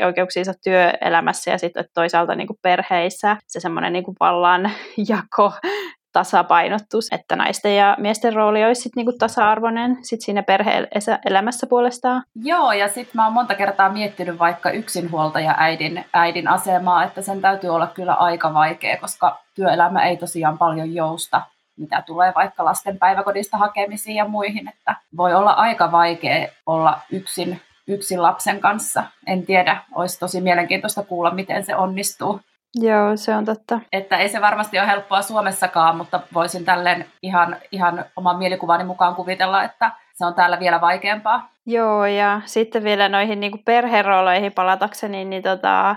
oikeuksiinsa 0.05 0.53
työelämässä 0.65 1.51
ja 1.51 1.59
sitten 1.59 1.85
toisaalta 1.95 2.35
niin 2.35 2.47
kuin 2.47 2.59
perheissä 2.63 3.37
se 3.47 3.61
semmoinen 3.61 3.93
niin 3.93 4.05
vallanjako 4.21 5.53
tasapainottus, 6.17 7.09
että 7.13 7.37
naisten 7.37 7.77
ja 7.77 7.97
miesten 7.99 8.33
rooli 8.33 8.65
olisi 8.65 8.81
sit 8.81 8.97
niinku 8.97 9.13
tasa-arvoinen 9.19 9.99
sit 10.03 10.21
siinä 10.21 10.43
perhe-elämässä 10.43 11.67
puolestaan. 11.67 12.23
Joo, 12.35 12.73
ja 12.73 12.89
sitten 12.89 13.13
mä 13.15 13.25
oon 13.25 13.33
monta 13.33 13.55
kertaa 13.55 13.93
miettinyt 13.93 14.39
vaikka 14.39 14.71
yksinhuoltaja 14.71 15.55
äidin, 15.59 16.05
äidin 16.13 16.49
asemaa, 16.49 17.05
että 17.05 17.23
sen 17.23 17.41
täytyy 17.41 17.71
olla 17.71 17.87
kyllä 17.87 18.15
aika 18.15 18.55
vaikea, 18.55 18.97
koska 18.97 19.39
työelämä 19.55 20.05
ei 20.05 20.17
tosiaan 20.17 20.59
paljon 20.59 20.95
jousta 20.95 21.43
mitä 21.77 22.03
tulee 22.07 22.33
vaikka 22.35 22.65
lasten 22.65 22.99
päiväkodista 22.99 23.57
hakemisiin 23.57 24.17
ja 24.17 24.29
muihin, 24.29 24.69
että 24.69 24.97
voi 25.17 25.35
olla 25.35 25.51
aika 25.51 25.93
vaikea 25.93 26.49
olla 26.67 27.01
yksin, 27.11 27.61
yksin 27.87 28.23
lapsen 28.23 28.61
kanssa. 28.61 29.05
En 29.27 29.47
tiedä, 29.47 29.83
olisi 29.95 30.19
tosi 30.19 30.41
mielenkiintoista 30.41 31.03
kuulla, 31.03 31.31
miten 31.31 31.67
se 31.67 31.77
onnistuu. 31.77 32.41
Joo, 32.81 33.17
se 33.17 33.35
on 33.35 33.45
totta. 33.45 33.81
Että 33.93 34.17
ei 34.17 34.29
se 34.29 34.41
varmasti 34.41 34.79
ole 34.79 34.87
helppoa 34.87 35.23
Suomessakaan, 35.23 35.97
mutta 35.97 36.21
voisin 36.35 36.65
tälleen 36.65 37.07
ihan, 37.23 37.57
ihan 37.73 38.05
oman 38.17 38.39
mielikuvani 38.39 38.85
mukaan 38.85 39.15
kuvitella, 39.15 39.65
että 39.65 39.93
se 40.15 40.27
on 40.27 40.35
täällä 40.35 40.61
vielä 40.61 40.81
vaikeampaa. 40.81 41.49
Joo, 41.67 42.07
ja 42.07 42.41
sitten 42.45 42.85
vielä 42.85 43.09
noihin 43.09 43.41
niin 43.41 43.63
perherooleihin 43.65 44.53
palatakseni, 44.53 45.25
niin 45.25 45.43
tota, 45.43 45.97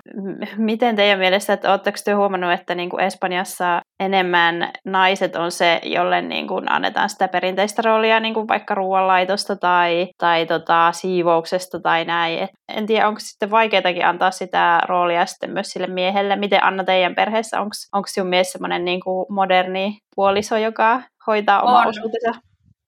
miten 0.57 0.95
teidän 0.95 1.19
mielestä, 1.19 1.53
että 1.53 1.71
oletteko 1.71 1.97
te 2.05 2.11
huomannut, 2.11 2.51
että 2.51 2.75
niin 2.75 2.89
kuin 2.89 3.03
Espanjassa 3.03 3.81
enemmän 3.99 4.71
naiset 4.85 5.35
on 5.35 5.51
se, 5.51 5.81
jolle 5.83 6.21
niin 6.21 6.47
kuin 6.47 6.71
annetaan 6.71 7.09
sitä 7.09 7.27
perinteistä 7.27 7.81
roolia, 7.81 8.19
niin 8.19 8.33
kuin 8.33 8.47
vaikka 8.47 8.75
ruoanlaitosta 8.75 9.55
tai, 9.55 10.07
tai 10.17 10.45
tota, 10.45 10.91
siivouksesta 10.91 11.79
tai 11.79 12.05
näin. 12.05 12.39
Et 12.39 12.49
en 12.67 12.85
tiedä, 12.85 13.07
onko 13.07 13.19
sitten 13.19 13.51
vaikeatakin 13.51 14.05
antaa 14.05 14.31
sitä 14.31 14.81
roolia 14.87 15.25
sitten 15.25 15.51
myös 15.51 15.67
sille 15.67 15.87
miehelle. 15.87 16.35
Miten 16.35 16.63
Anna 16.63 16.83
teidän 16.83 17.15
perheessä, 17.15 17.61
onko 17.93 18.07
sinun 18.07 18.29
mies 18.29 18.51
semmoinen 18.51 18.85
niin 18.85 19.01
moderni 19.29 19.97
puoliso, 20.15 20.57
joka 20.57 21.01
hoitaa 21.27 21.61
omaa 21.61 21.87
osuutensa? 21.87 22.41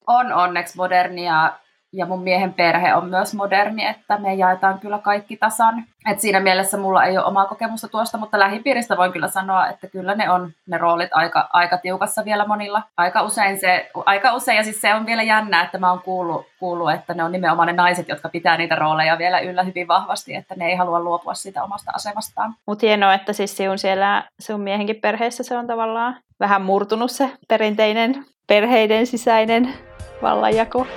On 0.08 0.34
onneksi 0.34 0.78
modernia 0.78 1.34
ja 1.34 1.54
mun 2.06 2.24
miehen 2.24 2.54
perhe 2.54 2.96
on 2.96 3.06
myös 3.10 3.34
moderni, 3.34 3.86
että 3.86 4.18
me 4.18 4.34
jaetaan 4.34 4.80
kyllä 4.80 4.98
kaikki 4.98 5.38
tasan. 5.38 5.84
Et 6.12 6.20
siinä 6.20 6.40
mielessä 6.40 6.78
mulla 6.78 7.04
ei 7.04 7.18
ole 7.18 7.26
omaa 7.26 7.46
kokemusta 7.46 7.88
tuosta, 7.88 8.18
mutta 8.18 8.40
lähipiiristä 8.40 8.98
voin 8.98 9.12
kyllä 9.12 9.28
sanoa, 9.28 9.68
että 9.68 9.88
kyllä 9.88 10.16
ne 10.16 10.30
on 10.30 10.52
ne 10.68 10.78
roolit 10.78 11.10
aika, 11.14 11.50
aika 11.54 11.78
tiukassa 11.78 12.26
vielä 12.26 12.48
monilla. 12.48 12.84
Aika 12.98 13.22
usein, 13.22 13.60
se, 13.60 13.90
aika 14.06 14.34
usein, 14.34 14.58
ja 14.58 14.64
siis 14.64 14.82
se 14.82 14.94
on 14.94 15.06
vielä 15.06 15.24
jännä, 15.24 15.62
että 15.64 15.78
mä 15.78 15.92
oon 15.92 16.02
kuullut, 16.02 16.46
kuullut, 16.60 16.92
että 16.92 17.14
ne 17.14 17.24
on 17.24 17.32
nimenomaan 17.32 17.68
ne 17.68 17.74
naiset, 17.74 18.10
jotka 18.10 18.30
pitää 18.30 18.58
niitä 18.58 18.76
rooleja 18.76 19.18
vielä 19.18 19.40
yllä 19.40 19.64
hyvin 19.64 19.88
vahvasti, 19.88 20.36
että 20.36 20.56
ne 20.58 20.66
ei 20.66 20.76
halua 20.76 21.00
luopua 21.00 21.34
siitä 21.34 21.64
omasta 21.64 21.92
asemastaan. 21.96 22.54
Mutta 22.66 22.86
hienoa, 22.86 23.14
että 23.14 23.34
siis 23.34 23.58
sinun 23.58 23.78
siellä 23.78 24.24
sun 24.40 24.62
miehenkin 24.62 25.02
perheessä 25.02 25.44
se 25.44 25.58
on 25.58 25.68
tavallaan 25.68 26.18
vähän 26.40 26.62
murtunut 26.62 27.12
se 27.12 27.32
perinteinen 27.48 28.26
perheiden 28.48 29.08
sisäinen 29.08 29.74
vallanjako. 30.22 30.88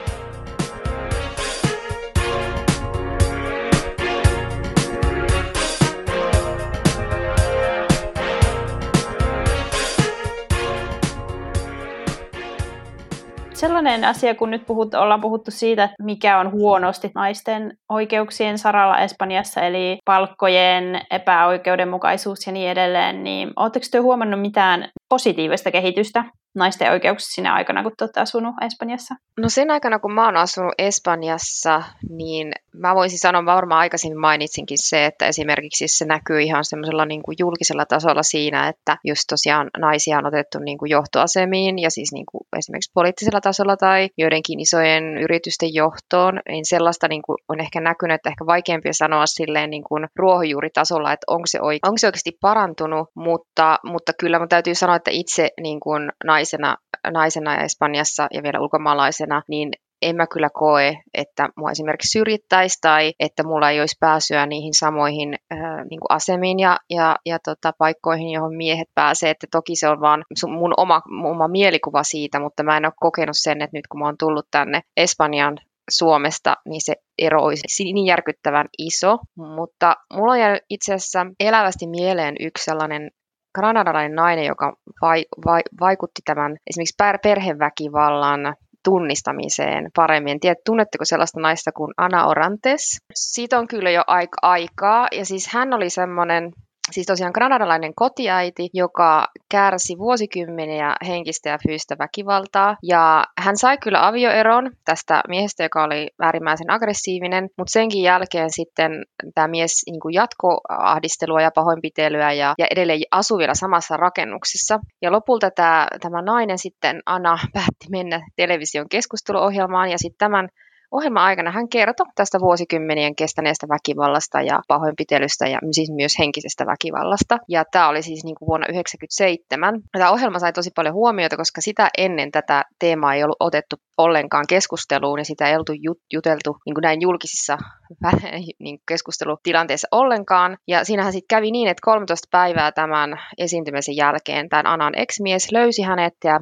Sellainen 13.66 14.04
asia, 14.04 14.34
kun 14.34 14.50
nyt 14.50 14.66
puhut, 14.66 14.94
ollaan 14.94 15.20
puhuttu 15.20 15.50
siitä, 15.50 15.84
että 15.84 16.02
mikä 16.02 16.38
on 16.38 16.52
huonosti 16.52 17.10
naisten 17.14 17.76
oikeuksien 17.88 18.58
saralla 18.58 18.98
Espanjassa, 18.98 19.60
eli 19.60 19.98
palkkojen 20.04 21.00
epäoikeudenmukaisuus 21.10 22.46
ja 22.46 22.52
niin 22.52 22.70
edelleen, 22.70 23.24
niin 23.24 23.52
oletteko 23.56 23.86
te 23.90 23.98
huomannut 23.98 24.40
mitään 24.40 24.88
positiivista 25.08 25.70
kehitystä 25.70 26.24
naisten 26.54 26.92
oikeuksissa 26.92 27.34
sinä 27.34 27.54
aikana, 27.54 27.82
kun 27.82 27.92
olette 28.00 28.20
asunut 28.20 28.54
Espanjassa? 28.60 29.14
No 29.38 29.48
sen 29.48 29.70
aikana, 29.70 29.98
kun 29.98 30.14
mä 30.14 30.24
oon 30.24 30.36
asunut 30.36 30.74
Espanjassa, 30.78 31.82
niin 32.10 32.52
mä 32.74 32.94
voisin 32.94 33.18
sanoa, 33.18 33.44
varmaan 33.44 33.80
aikaisemmin 33.80 34.20
mainitsinkin 34.20 34.78
se, 34.80 35.06
että 35.06 35.26
esimerkiksi 35.26 35.88
se 35.88 36.04
näkyy 36.04 36.40
ihan 36.40 36.64
semmoisella 36.64 37.04
niin 37.04 37.22
kuin 37.22 37.36
julkisella 37.38 37.86
tasolla 37.86 38.22
siinä, 38.22 38.68
että 38.68 38.96
just 39.04 39.22
tosiaan 39.28 39.70
naisia 39.78 40.18
on 40.18 40.26
otettu 40.26 40.58
niin 40.58 40.78
kuin 40.78 40.90
johtoasemiin 40.90 41.78
ja 41.78 41.90
siis 41.90 42.12
niin 42.12 42.26
kuin 42.26 42.42
esimerkiksi 42.58 42.90
poliittisella 42.94 43.40
tasolla 43.40 43.76
tai 43.76 44.08
joidenkin 44.18 44.60
isojen 44.60 45.18
yritysten 45.18 45.74
johtoon, 45.74 46.40
niin 46.48 46.64
sellaista 46.66 47.08
niin 47.08 47.22
kuin 47.22 47.36
on 47.48 47.60
ehkä 47.60 47.80
näkynyt, 47.80 48.14
että 48.14 48.28
ehkä 48.28 48.46
vaikeampi 48.46 48.88
sanoa 48.92 49.26
silleen 49.26 49.70
niin 49.70 49.84
kuin 49.84 50.06
ruohonjuuritasolla, 50.16 51.12
että 51.12 51.24
onko 51.28 51.46
se, 51.46 51.58
oike- 51.58 51.88
onko 51.88 51.98
se 51.98 52.06
oikeasti 52.06 52.38
parantunut, 52.40 53.08
mutta, 53.14 53.78
mutta 53.84 54.12
kyllä 54.20 54.38
mä 54.38 54.46
täytyy 54.46 54.74
sanoa, 54.74 54.93
että 54.96 55.10
itse 55.10 55.50
niin 55.60 55.80
kuin 55.80 56.12
naisena, 56.24 56.76
naisena 57.12 57.56
Espanjassa 57.56 58.26
ja 58.34 58.42
vielä 58.42 58.60
ulkomaalaisena, 58.60 59.42
niin 59.48 59.72
en 60.04 60.16
mä 60.16 60.26
kyllä 60.26 60.48
koe, 60.54 60.96
että 61.14 61.48
mua 61.56 61.70
esimerkiksi 61.70 62.18
syrjittäisi 62.18 62.78
tai 62.80 63.12
että 63.20 63.42
mulla 63.42 63.70
ei 63.70 63.80
olisi 63.80 63.96
pääsyä 64.00 64.46
niihin 64.46 64.74
samoihin 64.74 65.34
äh, 65.52 65.58
niin 65.90 66.00
kuin 66.00 66.10
asemiin 66.16 66.58
ja, 66.58 66.78
ja, 66.90 67.16
ja 67.26 67.38
tota, 67.38 67.72
paikkoihin, 67.78 68.30
johon 68.30 68.56
miehet 68.56 68.88
pääsee. 68.94 69.30
Että 69.30 69.46
toki 69.50 69.76
se 69.76 69.88
on 69.88 70.00
vaan 70.00 70.24
mun 70.48 70.74
oma, 70.76 71.02
mun 71.06 71.30
oma 71.30 71.48
mielikuva 71.48 72.02
siitä, 72.02 72.40
mutta 72.40 72.62
mä 72.62 72.76
en 72.76 72.84
ole 72.84 72.92
kokenut 73.00 73.36
sen, 73.38 73.62
että 73.62 73.76
nyt 73.76 73.86
kun 73.86 74.00
mä 74.00 74.06
oon 74.06 74.18
tullut 74.18 74.46
tänne 74.50 74.80
Espanjan 74.96 75.58
Suomesta, 75.90 76.56
niin 76.68 76.80
se 76.84 76.94
ero 77.18 77.42
olisi 77.42 77.84
niin 77.92 78.06
järkyttävän 78.06 78.68
iso. 78.78 79.18
Mutta 79.36 79.96
mulla 80.12 80.32
on 80.32 80.58
itse 80.70 80.94
asiassa 80.94 81.26
elävästi 81.40 81.86
mieleen 81.86 82.34
yksi 82.40 82.64
sellainen 82.64 83.10
kanadalainen 83.54 84.14
nainen, 84.14 84.46
joka 84.46 84.76
vai, 85.02 85.24
vai, 85.46 85.60
vaikutti 85.80 86.22
tämän 86.24 86.56
esimerkiksi 86.70 86.96
perheväkivallan 87.22 88.54
tunnistamiseen 88.84 89.90
paremmin. 89.96 90.40
Tiedät, 90.40 90.64
tunnetteko 90.66 91.04
sellaista 91.04 91.40
naista 91.40 91.72
kuin 91.72 91.94
Ana 91.96 92.26
Orantes? 92.26 93.00
Siitä 93.14 93.58
on 93.58 93.66
kyllä 93.66 93.90
jo 93.90 94.02
aika 94.06 94.36
aikaa, 94.42 95.08
ja 95.12 95.24
siis 95.24 95.48
hän 95.48 95.72
oli 95.72 95.90
semmoinen 95.90 96.52
Siis 96.92 97.06
tosiaan 97.06 97.32
kanadalainen 97.32 97.92
kotiäiti, 97.94 98.68
joka 98.74 99.26
kärsi 99.50 99.98
vuosikymmeniä 99.98 100.94
henkistä 101.06 101.50
ja 101.50 101.58
fyysistä 101.68 101.96
väkivaltaa. 101.98 102.76
Ja 102.82 103.24
hän 103.38 103.56
sai 103.56 103.78
kyllä 103.78 104.06
avioeron 104.06 104.70
tästä 104.84 105.22
miehestä, 105.28 105.62
joka 105.62 105.84
oli 105.84 106.10
äärimmäisen 106.22 106.70
aggressiivinen, 106.70 107.44
mutta 107.58 107.70
senkin 107.70 108.02
jälkeen 108.02 108.50
sitten 108.50 109.04
tämä 109.34 109.48
mies 109.48 109.82
niin 109.86 110.00
kuin 110.00 110.14
jatko 110.14 110.60
ahdistelua 110.68 111.40
ja 111.40 111.50
pahoinpitelyä 111.54 112.32
ja, 112.32 112.54
ja 112.58 112.66
edelleen 112.70 113.00
asui 113.10 113.38
vielä 113.38 113.54
samassa 113.54 113.96
rakennuksessa. 113.96 114.80
Ja 115.02 115.12
lopulta 115.12 115.50
tämä, 115.50 115.86
tämä 116.00 116.22
nainen 116.22 116.58
sitten, 116.58 117.00
Anna, 117.06 117.38
päätti 117.52 117.86
mennä 117.90 118.20
television 118.36 118.88
keskusteluohjelmaan 118.88 119.90
ja 119.90 119.98
sitten 119.98 120.18
tämän 120.18 120.48
Ohjelman 120.96 121.22
aikana 121.22 121.50
hän 121.50 121.68
kertoi 121.68 122.06
tästä 122.14 122.40
vuosikymmenien 122.40 123.16
kestäneestä 123.16 123.66
väkivallasta 123.68 124.40
ja 124.40 124.60
pahoinpitelystä 124.68 125.46
ja 125.48 125.58
siis 125.72 125.90
myös 125.90 126.18
henkisestä 126.18 126.66
väkivallasta. 126.66 127.38
Ja 127.48 127.64
tämä 127.72 127.88
oli 127.88 128.02
siis 128.02 128.24
niin 128.24 128.34
kuin 128.38 128.46
vuonna 128.46 128.66
1997. 128.66 129.80
Tämä 129.92 130.10
ohjelma 130.10 130.38
sai 130.38 130.52
tosi 130.52 130.70
paljon 130.76 130.94
huomiota, 130.94 131.36
koska 131.36 131.60
sitä 131.60 131.88
ennen 131.98 132.30
tätä 132.30 132.64
teemaa 132.78 133.14
ei 133.14 133.24
ollut 133.24 133.36
otettu 133.40 133.76
ollenkaan 133.98 134.44
keskusteluun 134.48 135.18
ja 135.18 135.24
sitä 135.24 135.48
ei 135.48 135.56
oltu 135.56 135.72
jut- 135.72 136.06
juteltu 136.12 136.56
niin 136.66 136.74
kuin 136.74 136.82
näin 136.82 137.00
julkisissa 137.00 137.58
niin 138.64 138.78
keskustelutilanteissa 138.88 139.88
ollenkaan. 139.90 140.56
Ja 140.68 140.84
siinähän 140.84 141.12
sitten 141.12 141.36
kävi 141.36 141.50
niin, 141.50 141.68
että 141.68 141.84
13 141.84 142.28
päivää 142.30 142.72
tämän 142.72 143.20
esiintymisen 143.38 143.96
jälkeen 143.96 144.48
tämän 144.48 144.66
Anan 144.66 144.94
ex-mies 144.98 145.52
löysi 145.52 145.82
hänet 145.82 146.14
ja 146.24 146.40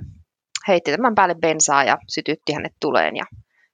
heitti 0.68 0.90
tämän 0.90 1.14
päälle 1.14 1.34
bensaa 1.34 1.84
ja 1.84 1.98
sytytti 2.08 2.52
hänet 2.52 2.72
tuleen 2.80 3.16
ja 3.16 3.24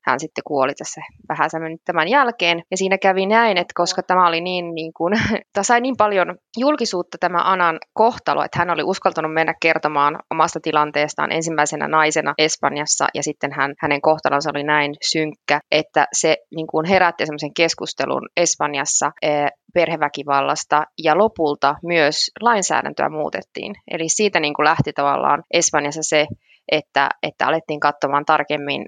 hän 0.09 0.21
sitten 0.21 0.45
kuoli 0.47 0.75
tässä 0.75 1.01
vähän 1.29 1.51
tämän 1.85 2.09
jälkeen. 2.09 2.63
Ja 2.71 2.77
siinä 2.77 2.99
kävi 2.99 3.27
näin, 3.27 3.59
että 3.59 3.73
koska 3.75 4.03
tämä 4.03 4.29
oli 4.29 4.41
niin, 4.41 4.75
niin 4.75 4.93
kuin, 4.97 5.13
tämä 5.53 5.63
sai 5.63 5.81
niin 5.81 5.97
paljon 5.99 6.37
julkisuutta 6.57 7.19
tämä 7.21 7.43
Anan 7.43 7.79
kohtalo, 7.93 8.45
että 8.45 8.59
hän 8.59 8.71
oli 8.71 8.83
uskaltanut 8.83 9.35
mennä 9.35 9.55
kertomaan 9.63 10.19
omasta 10.31 10.61
tilanteestaan 10.63 11.33
ensimmäisenä 11.33 11.89
naisena 11.89 12.35
Espanjassa, 12.39 13.07
ja 13.15 13.23
sitten 13.23 13.53
hän, 13.53 13.75
hänen 13.83 14.01
kohtalonsa 14.01 14.51
oli 14.55 14.65
näin 14.65 14.95
synkkä, 15.11 15.61
että 15.71 16.07
se 16.13 16.37
niin 16.55 16.67
kuin 16.67 16.87
herätti 16.87 17.27
semmoisen 17.27 17.55
keskustelun 17.55 18.29
Espanjassa 18.37 19.11
eh, 19.23 19.51
perheväkivallasta, 19.75 20.85
ja 21.03 21.19
lopulta 21.19 21.75
myös 21.83 22.17
lainsäädäntöä 22.41 23.09
muutettiin. 23.09 23.75
Eli 23.91 24.09
siitä 24.09 24.41
niin 24.41 24.55
kuin 24.55 24.65
lähti 24.65 24.93
tavallaan 24.93 25.43
Espanjassa 25.51 26.03
se, 26.03 26.27
että, 26.73 27.09
että 27.23 27.47
alettiin 27.47 27.81
katsomaan 27.81 28.25
tarkemmin 28.25 28.87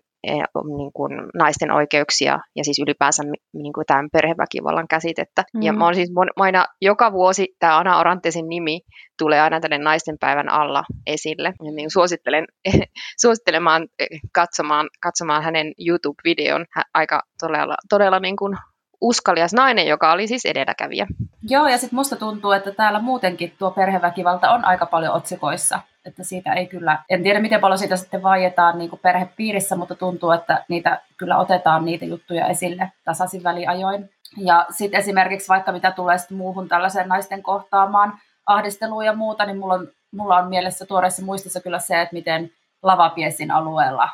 niin 0.77 0.93
kuin 0.95 1.13
naisten 1.35 1.71
oikeuksia 1.71 2.39
ja 2.57 2.65
siis 2.65 2.79
ylipäänsä 2.79 3.23
niin 3.53 3.73
kuin 3.73 3.87
tämän 3.87 4.09
perheväkivallan 4.13 4.89
käsitettä. 4.89 5.45
Mm. 5.55 5.63
Ja 5.63 5.73
mä 5.73 5.85
oon 5.85 5.95
siis 5.95 6.11
aina, 6.37 6.67
joka 6.81 7.13
vuosi 7.13 7.49
tämä 7.59 7.79
Ana 7.79 7.99
Orantesin 7.99 8.49
nimi 8.49 8.81
tulee 9.19 9.41
aina 9.41 9.61
tänne 9.61 9.79
naisten 9.79 10.17
päivän 10.21 10.49
alla 10.49 10.85
esille. 11.07 11.53
Ja 11.65 11.73
niin 11.73 11.91
suosittelen 11.91 12.45
suosittelemaan 13.23 13.89
e, 13.99 14.07
katsomaan, 14.33 14.89
katsomaan 15.01 15.43
hänen 15.43 15.73
YouTube-videon. 15.89 16.65
Hän 16.71 16.85
aika 16.95 17.23
todella, 17.41 17.75
todella 17.89 18.21
niin 18.21 18.37
kuin 18.37 18.57
uskalias 19.01 19.53
nainen, 19.53 19.87
joka 19.87 20.13
oli 20.13 20.27
siis 20.27 20.47
edelläkävijä. 20.47 21.07
Joo, 21.49 21.69
ja 21.69 21.79
sitten 21.79 21.97
musta 21.97 22.17
tuntuu, 22.17 22.53
että 22.53 22.73
täällä 22.73 23.01
muutenkin 23.01 23.53
tuo 23.59 23.71
perheväkivalta 23.71 24.51
on 24.51 24.65
aika 24.65 24.87
paljon 24.87 25.15
otsikoissa. 25.15 25.81
Että 26.05 26.25
siitä 26.25 26.53
ei 26.53 26.67
kyllä, 26.67 26.99
en 27.09 27.23
tiedä 27.23 27.41
miten 27.41 27.61
paljon 27.61 27.79
siitä 27.79 27.97
sitten 27.97 28.23
vaietaan 28.23 28.79
niin 28.79 28.91
kuin 28.91 29.01
perhepiirissä, 29.01 29.77
mutta 29.77 29.95
tuntuu, 29.95 30.31
että 30.31 30.65
niitä 30.69 31.01
kyllä 31.17 31.39
otetaan 31.39 31.85
niitä 31.85 32.05
juttuja 32.05 32.47
esille 32.47 32.93
tasaisin 33.05 33.43
väliajoin. 33.43 34.11
Ja 34.37 34.67
sitten 34.71 35.01
esimerkiksi 35.01 35.49
vaikka 35.49 35.73
mitä 35.73 35.91
tulee 35.91 36.19
sitten 36.19 36.37
muuhun 36.37 36.69
tällaiseen 36.69 37.09
naisten 37.09 37.43
kohtaamaan 37.43 38.19
ahdisteluun 38.47 39.05
ja 39.05 39.13
muuta, 39.13 39.47
niin 39.47 39.59
mulla 39.59 39.75
on, 39.75 39.89
mulla 40.13 40.37
on 40.37 40.49
mielessä 40.49 40.87
tuoreessa 40.87 41.25
muistissa 41.25 41.61
kyllä 41.61 41.79
se, 41.79 42.01
että 42.01 42.15
miten 42.15 42.51
lavapiesin 42.83 43.51
alueella 43.51 44.09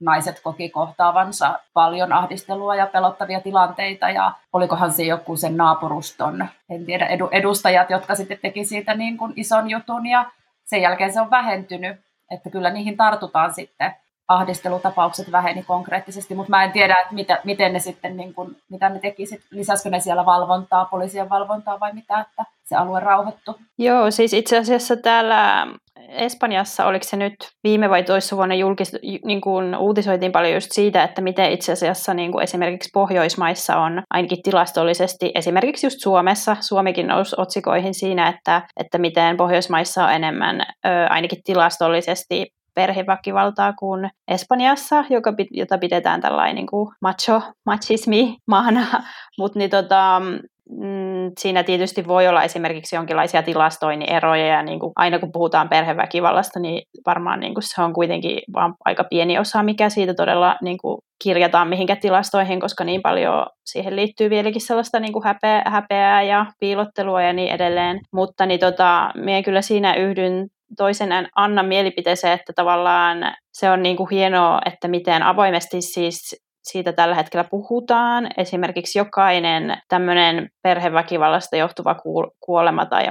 naiset 0.00 0.40
koki 0.40 0.70
kohtaavansa 0.70 1.58
paljon 1.74 2.12
ahdistelua 2.12 2.76
ja 2.76 2.86
pelottavia 2.86 3.40
tilanteita 3.40 4.10
ja 4.10 4.32
olikohan 4.52 4.92
se 4.92 5.02
joku 5.02 5.36
sen 5.36 5.56
naapuruston, 5.56 6.46
en 6.70 6.86
tiedä, 6.86 7.08
edustajat, 7.30 7.90
jotka 7.90 8.14
sitten 8.14 8.38
teki 8.42 8.64
siitä 8.64 8.94
niin 8.94 9.18
kuin 9.18 9.32
ison 9.36 9.70
jutun 9.70 10.06
ja 10.06 10.30
sen 10.72 10.82
jälkeen 10.82 11.12
se 11.12 11.20
on 11.20 11.30
vähentynyt, 11.30 11.96
että 12.30 12.50
kyllä 12.50 12.70
niihin 12.70 12.96
tartutaan 12.96 13.54
sitten 13.54 13.94
ahdistelutapaukset 14.28 15.32
väheni 15.32 15.62
konkreettisesti, 15.62 16.34
mutta 16.34 16.50
mä 16.50 16.64
en 16.64 16.72
tiedä, 16.72 16.96
että 17.00 17.14
mitä, 17.14 17.40
miten 17.44 17.72
ne 17.72 17.78
sitten, 17.78 18.16
niin 18.16 18.34
kuin, 18.34 18.56
mitä 18.68 18.88
ne 18.88 18.98
teki, 18.98 19.24
lisäskö 19.50 19.90
ne 19.90 20.00
siellä 20.00 20.26
valvontaa, 20.26 20.84
poliisien 20.84 21.30
valvontaa 21.30 21.80
vai 21.80 21.92
mitä, 21.92 22.20
että 22.20 22.44
se 22.64 22.76
alue 22.76 23.00
rauhoittu. 23.00 23.56
Joo, 23.78 24.10
siis 24.10 24.32
itse 24.32 24.58
asiassa 24.58 24.96
täällä 24.96 25.66
Espanjassa, 26.08 26.86
oliko 26.86 27.04
se 27.04 27.16
nyt 27.16 27.34
viime 27.64 27.90
vai 27.90 28.02
toissa 28.02 28.36
vuonna 28.36 28.54
julkis, 28.54 28.96
niin 29.24 29.40
kuin 29.40 29.76
uutisoitiin 29.76 30.32
paljon 30.32 30.54
just 30.54 30.72
siitä, 30.72 31.02
että 31.04 31.22
miten 31.22 31.52
itse 31.52 31.72
asiassa 31.72 32.14
niin 32.14 32.32
kuin 32.32 32.42
esimerkiksi 32.42 32.90
Pohjoismaissa 32.94 33.76
on 33.76 34.02
ainakin 34.10 34.42
tilastollisesti, 34.42 35.32
esimerkiksi 35.34 35.86
just 35.86 35.96
Suomessa, 36.00 36.56
Suomikin 36.60 37.06
nousi 37.06 37.36
otsikoihin 37.38 37.94
siinä, 37.94 38.28
että, 38.28 38.62
että 38.76 38.98
miten 38.98 39.36
Pohjoismaissa 39.36 40.04
on 40.04 40.12
enemmän 40.12 40.60
ö, 40.60 40.88
ainakin 41.10 41.42
tilastollisesti 41.44 42.46
perheväkivaltaa 42.74 43.72
kuin 43.72 44.10
Espanjassa, 44.28 45.04
joka, 45.10 45.34
jota 45.50 45.78
pidetään 45.78 46.20
tällainen 46.20 46.54
niin 46.54 46.66
kuin 46.66 46.88
macho, 47.00 47.42
machismi 47.66 48.36
maana, 48.46 48.86
mutta 49.38 49.58
niin 49.58 49.70
tota, 49.70 50.22
mm, 50.70 51.32
siinä 51.40 51.62
tietysti 51.62 52.06
voi 52.06 52.28
olla 52.28 52.42
esimerkiksi 52.42 52.96
jonkinlaisia 52.96 53.42
tilastoinnin 53.42 54.10
eroja 54.10 54.46
ja 54.46 54.62
niin 54.62 54.80
kuin 54.80 54.92
aina 54.96 55.18
kun 55.18 55.32
puhutaan 55.32 55.68
perheväkivallasta, 55.68 56.60
niin 56.60 56.82
varmaan 57.06 57.40
niin 57.40 57.54
kuin 57.54 57.64
se 57.66 57.82
on 57.82 57.92
kuitenkin 57.92 58.38
vaan 58.54 58.74
aika 58.84 59.04
pieni 59.04 59.38
osa, 59.38 59.62
mikä 59.62 59.88
siitä 59.88 60.14
todella 60.14 60.56
niin 60.62 60.78
kuin 60.78 60.98
kirjataan 61.22 61.68
mihinkä 61.68 61.96
tilastoihin, 61.96 62.60
koska 62.60 62.84
niin 62.84 63.02
paljon 63.02 63.46
siihen 63.66 63.96
liittyy 63.96 64.30
vieläkin 64.30 64.60
sellaista 64.60 65.00
niin 65.00 65.12
kuin 65.12 65.24
häpeä, 65.24 65.62
häpeää 65.66 66.22
ja 66.22 66.46
piilottelua 66.60 67.22
ja 67.22 67.32
niin 67.32 67.52
edelleen. 67.52 68.00
Mutta 68.12 68.46
niin 68.46 68.60
tota, 68.60 69.10
minä 69.14 69.42
kyllä 69.42 69.62
siinä 69.62 69.94
yhdyn 69.94 70.46
toisen 70.76 71.28
Annan 71.36 71.66
mielipiteeseen, 71.66 72.32
että 72.32 72.52
tavallaan 72.56 73.18
se 73.52 73.70
on 73.70 73.82
niin 73.82 73.96
kuin 73.96 74.10
hienoa, 74.10 74.60
että 74.66 74.88
miten 74.88 75.22
avoimesti 75.22 75.82
siis 75.82 76.42
siitä 76.62 76.92
tällä 76.92 77.14
hetkellä 77.14 77.44
puhutaan. 77.50 78.28
Esimerkiksi 78.36 78.98
jokainen 78.98 79.76
tämmöinen 79.88 80.48
perheväkivallasta 80.62 81.56
johtuva 81.56 81.96
kuolema 82.40 82.86
tai 82.86 83.06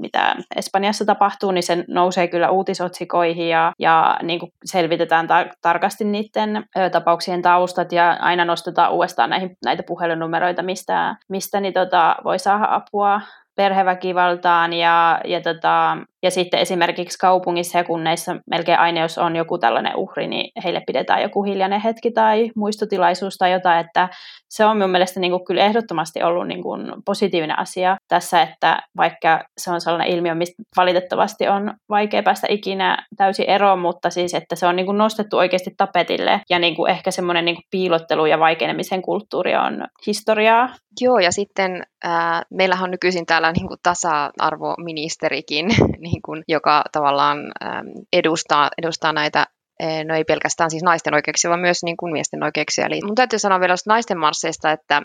mitä 0.00 0.36
Espanjassa 0.56 1.04
tapahtuu, 1.04 1.50
niin 1.50 1.62
se 1.62 1.84
nousee 1.88 2.28
kyllä 2.28 2.50
uutisotsikoihin 2.50 3.48
ja, 3.48 3.72
ja 3.78 4.16
niin 4.22 4.40
kuin 4.40 4.52
selvitetään 4.64 5.26
tar- 5.26 5.52
tarkasti 5.62 6.04
niiden 6.04 6.64
ö, 6.78 6.90
tapauksien 6.90 7.42
taustat 7.42 7.92
ja 7.92 8.16
aina 8.20 8.44
nostetaan 8.44 8.92
uudestaan 8.92 9.30
näihin, 9.30 9.56
näitä 9.64 9.82
puhelinnumeroita, 9.82 10.62
mistä, 10.62 11.16
mistä 11.28 11.60
niin 11.60 11.74
tota, 11.74 12.16
voi 12.24 12.38
saada 12.38 12.66
apua 12.70 13.20
perheväkivaltaan 13.56 14.72
ja, 14.72 15.20
ja, 15.24 15.40
tota, 15.40 15.96
ja 16.22 16.30
sitten 16.30 16.60
esimerkiksi 16.60 17.18
kaupungissa 17.18 17.78
ja 17.78 17.84
kunneissa 17.84 18.36
melkein 18.50 18.78
aina, 18.78 19.00
jos 19.00 19.18
on 19.18 19.36
joku 19.36 19.58
tällainen 19.58 19.96
uhri, 19.96 20.26
niin 20.26 20.50
heille 20.64 20.82
pidetään 20.86 21.22
joku 21.22 21.42
hiljainen 21.42 21.80
hetki 21.80 22.10
tai 22.10 22.50
muistotilaisuus 22.56 23.36
tai 23.38 23.52
jotain, 23.52 23.86
että 23.86 24.08
se 24.50 24.64
on 24.64 24.76
minun 24.76 24.90
mielestä 24.90 25.20
niin 25.20 25.30
kuin 25.30 25.44
kyllä 25.44 25.64
ehdottomasti 25.64 26.22
ollut 26.22 26.48
niin 26.48 26.62
kuin 26.62 26.92
positiivinen 27.04 27.58
asia 27.58 27.96
tässä, 28.08 28.42
että 28.42 28.82
vaikka 28.96 29.44
se 29.58 29.70
on 29.70 29.80
sellainen 29.80 30.14
ilmiö, 30.14 30.34
mistä 30.34 30.62
valitettavasti 30.76 31.48
on 31.48 31.74
vaikea 31.88 32.22
päästä 32.22 32.46
ikinä 32.50 33.06
täysin 33.16 33.50
eroon, 33.50 33.78
mutta 33.78 34.10
siis, 34.10 34.34
että 34.34 34.56
se 34.56 34.66
on 34.66 34.76
niin 34.76 34.86
kuin 34.86 34.98
nostettu 34.98 35.36
oikeasti 35.36 35.70
tapetille 35.76 36.40
ja 36.50 36.58
niin 36.58 36.76
kuin 36.76 36.90
ehkä 36.90 37.10
semmoinen 37.10 37.44
niin 37.44 37.54
kuin 37.54 37.64
piilottelu 37.70 38.26
ja 38.26 38.38
vaikenemisen 38.38 39.02
kulttuuri 39.02 39.56
on 39.56 39.86
historiaa. 40.06 40.68
Joo, 41.00 41.18
ja 41.18 41.32
sitten 41.32 41.82
äh, 42.04 42.40
meillähän 42.50 42.84
on 42.84 42.90
nykyisin 42.90 43.26
täällä 43.26 43.52
niin 43.52 43.68
kuin 43.68 43.80
tasa-arvoministerikin, 43.82 45.66
niin 46.12 46.22
kuin, 46.22 46.42
joka 46.48 46.84
tavallaan 46.92 47.38
ähm, 47.64 47.86
edustaa, 48.12 48.70
edustaa 48.78 49.12
näitä 49.12 49.46
Eh, 49.82 50.04
no 50.04 50.14
ei 50.14 50.24
pelkästään 50.24 50.70
siis 50.70 50.82
naisten 50.82 51.14
oikeuksia, 51.14 51.48
vaan 51.50 51.60
myös 51.60 51.82
niin 51.82 51.96
kuin 51.96 52.12
miesten 52.12 52.42
oikeuksia. 52.42 52.86
Eli 52.86 53.00
mun 53.04 53.14
täytyy 53.14 53.38
sanoa 53.38 53.60
vielä 53.60 53.74
naisten 53.86 54.18
marsseista, 54.18 54.72
että 54.72 55.02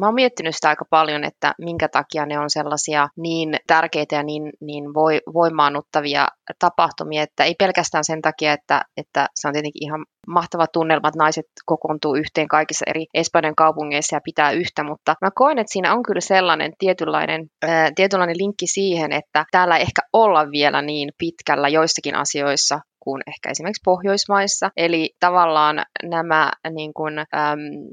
mä 0.00 0.06
oon 0.06 0.14
miettinyt 0.14 0.54
sitä 0.54 0.68
aika 0.68 0.84
paljon, 0.90 1.24
että 1.24 1.54
minkä 1.58 1.88
takia 1.88 2.26
ne 2.26 2.38
on 2.38 2.50
sellaisia 2.50 3.08
niin 3.16 3.56
tärkeitä 3.66 4.16
ja 4.16 4.22
niin, 4.22 4.52
niin 4.60 4.94
voi, 4.94 5.20
voimaannuttavia 5.34 6.28
tapahtumia, 6.58 7.22
että 7.22 7.44
ei 7.44 7.54
pelkästään 7.58 8.04
sen 8.04 8.22
takia, 8.22 8.52
että, 8.52 8.82
että 8.96 9.28
se 9.34 9.48
on 9.48 9.52
tietenkin 9.54 9.84
ihan 9.84 10.04
mahtava 10.26 10.66
tunnelma, 10.66 11.08
että 11.08 11.18
naiset 11.18 11.46
kokoontuu 11.66 12.14
yhteen 12.14 12.48
kaikissa 12.48 12.84
eri 12.88 13.06
Espanjan 13.14 13.54
kaupungeissa 13.54 14.16
ja 14.16 14.20
pitää 14.24 14.50
yhtä, 14.50 14.84
mutta 14.84 15.14
mä 15.20 15.30
koen, 15.34 15.58
että 15.58 15.72
siinä 15.72 15.94
on 15.94 16.02
kyllä 16.02 16.20
sellainen 16.20 16.72
tietynlainen, 16.78 17.46
ää, 17.62 17.90
tietynlainen 17.94 18.38
linkki 18.38 18.66
siihen, 18.66 19.12
että 19.12 19.44
täällä 19.50 19.76
ei 19.76 19.82
ehkä 19.82 20.02
olla 20.12 20.50
vielä 20.50 20.82
niin 20.82 21.08
pitkällä 21.18 21.68
joissakin 21.68 22.14
asioissa 22.14 22.80
kuin 23.04 23.22
ehkä 23.26 23.50
esimerkiksi 23.50 23.82
Pohjoismaissa. 23.84 24.70
Eli 24.76 25.14
tavallaan 25.20 25.82
nämä 26.02 26.52
niin 26.70 26.94
kuin, 26.94 27.18
äm, 27.18 27.24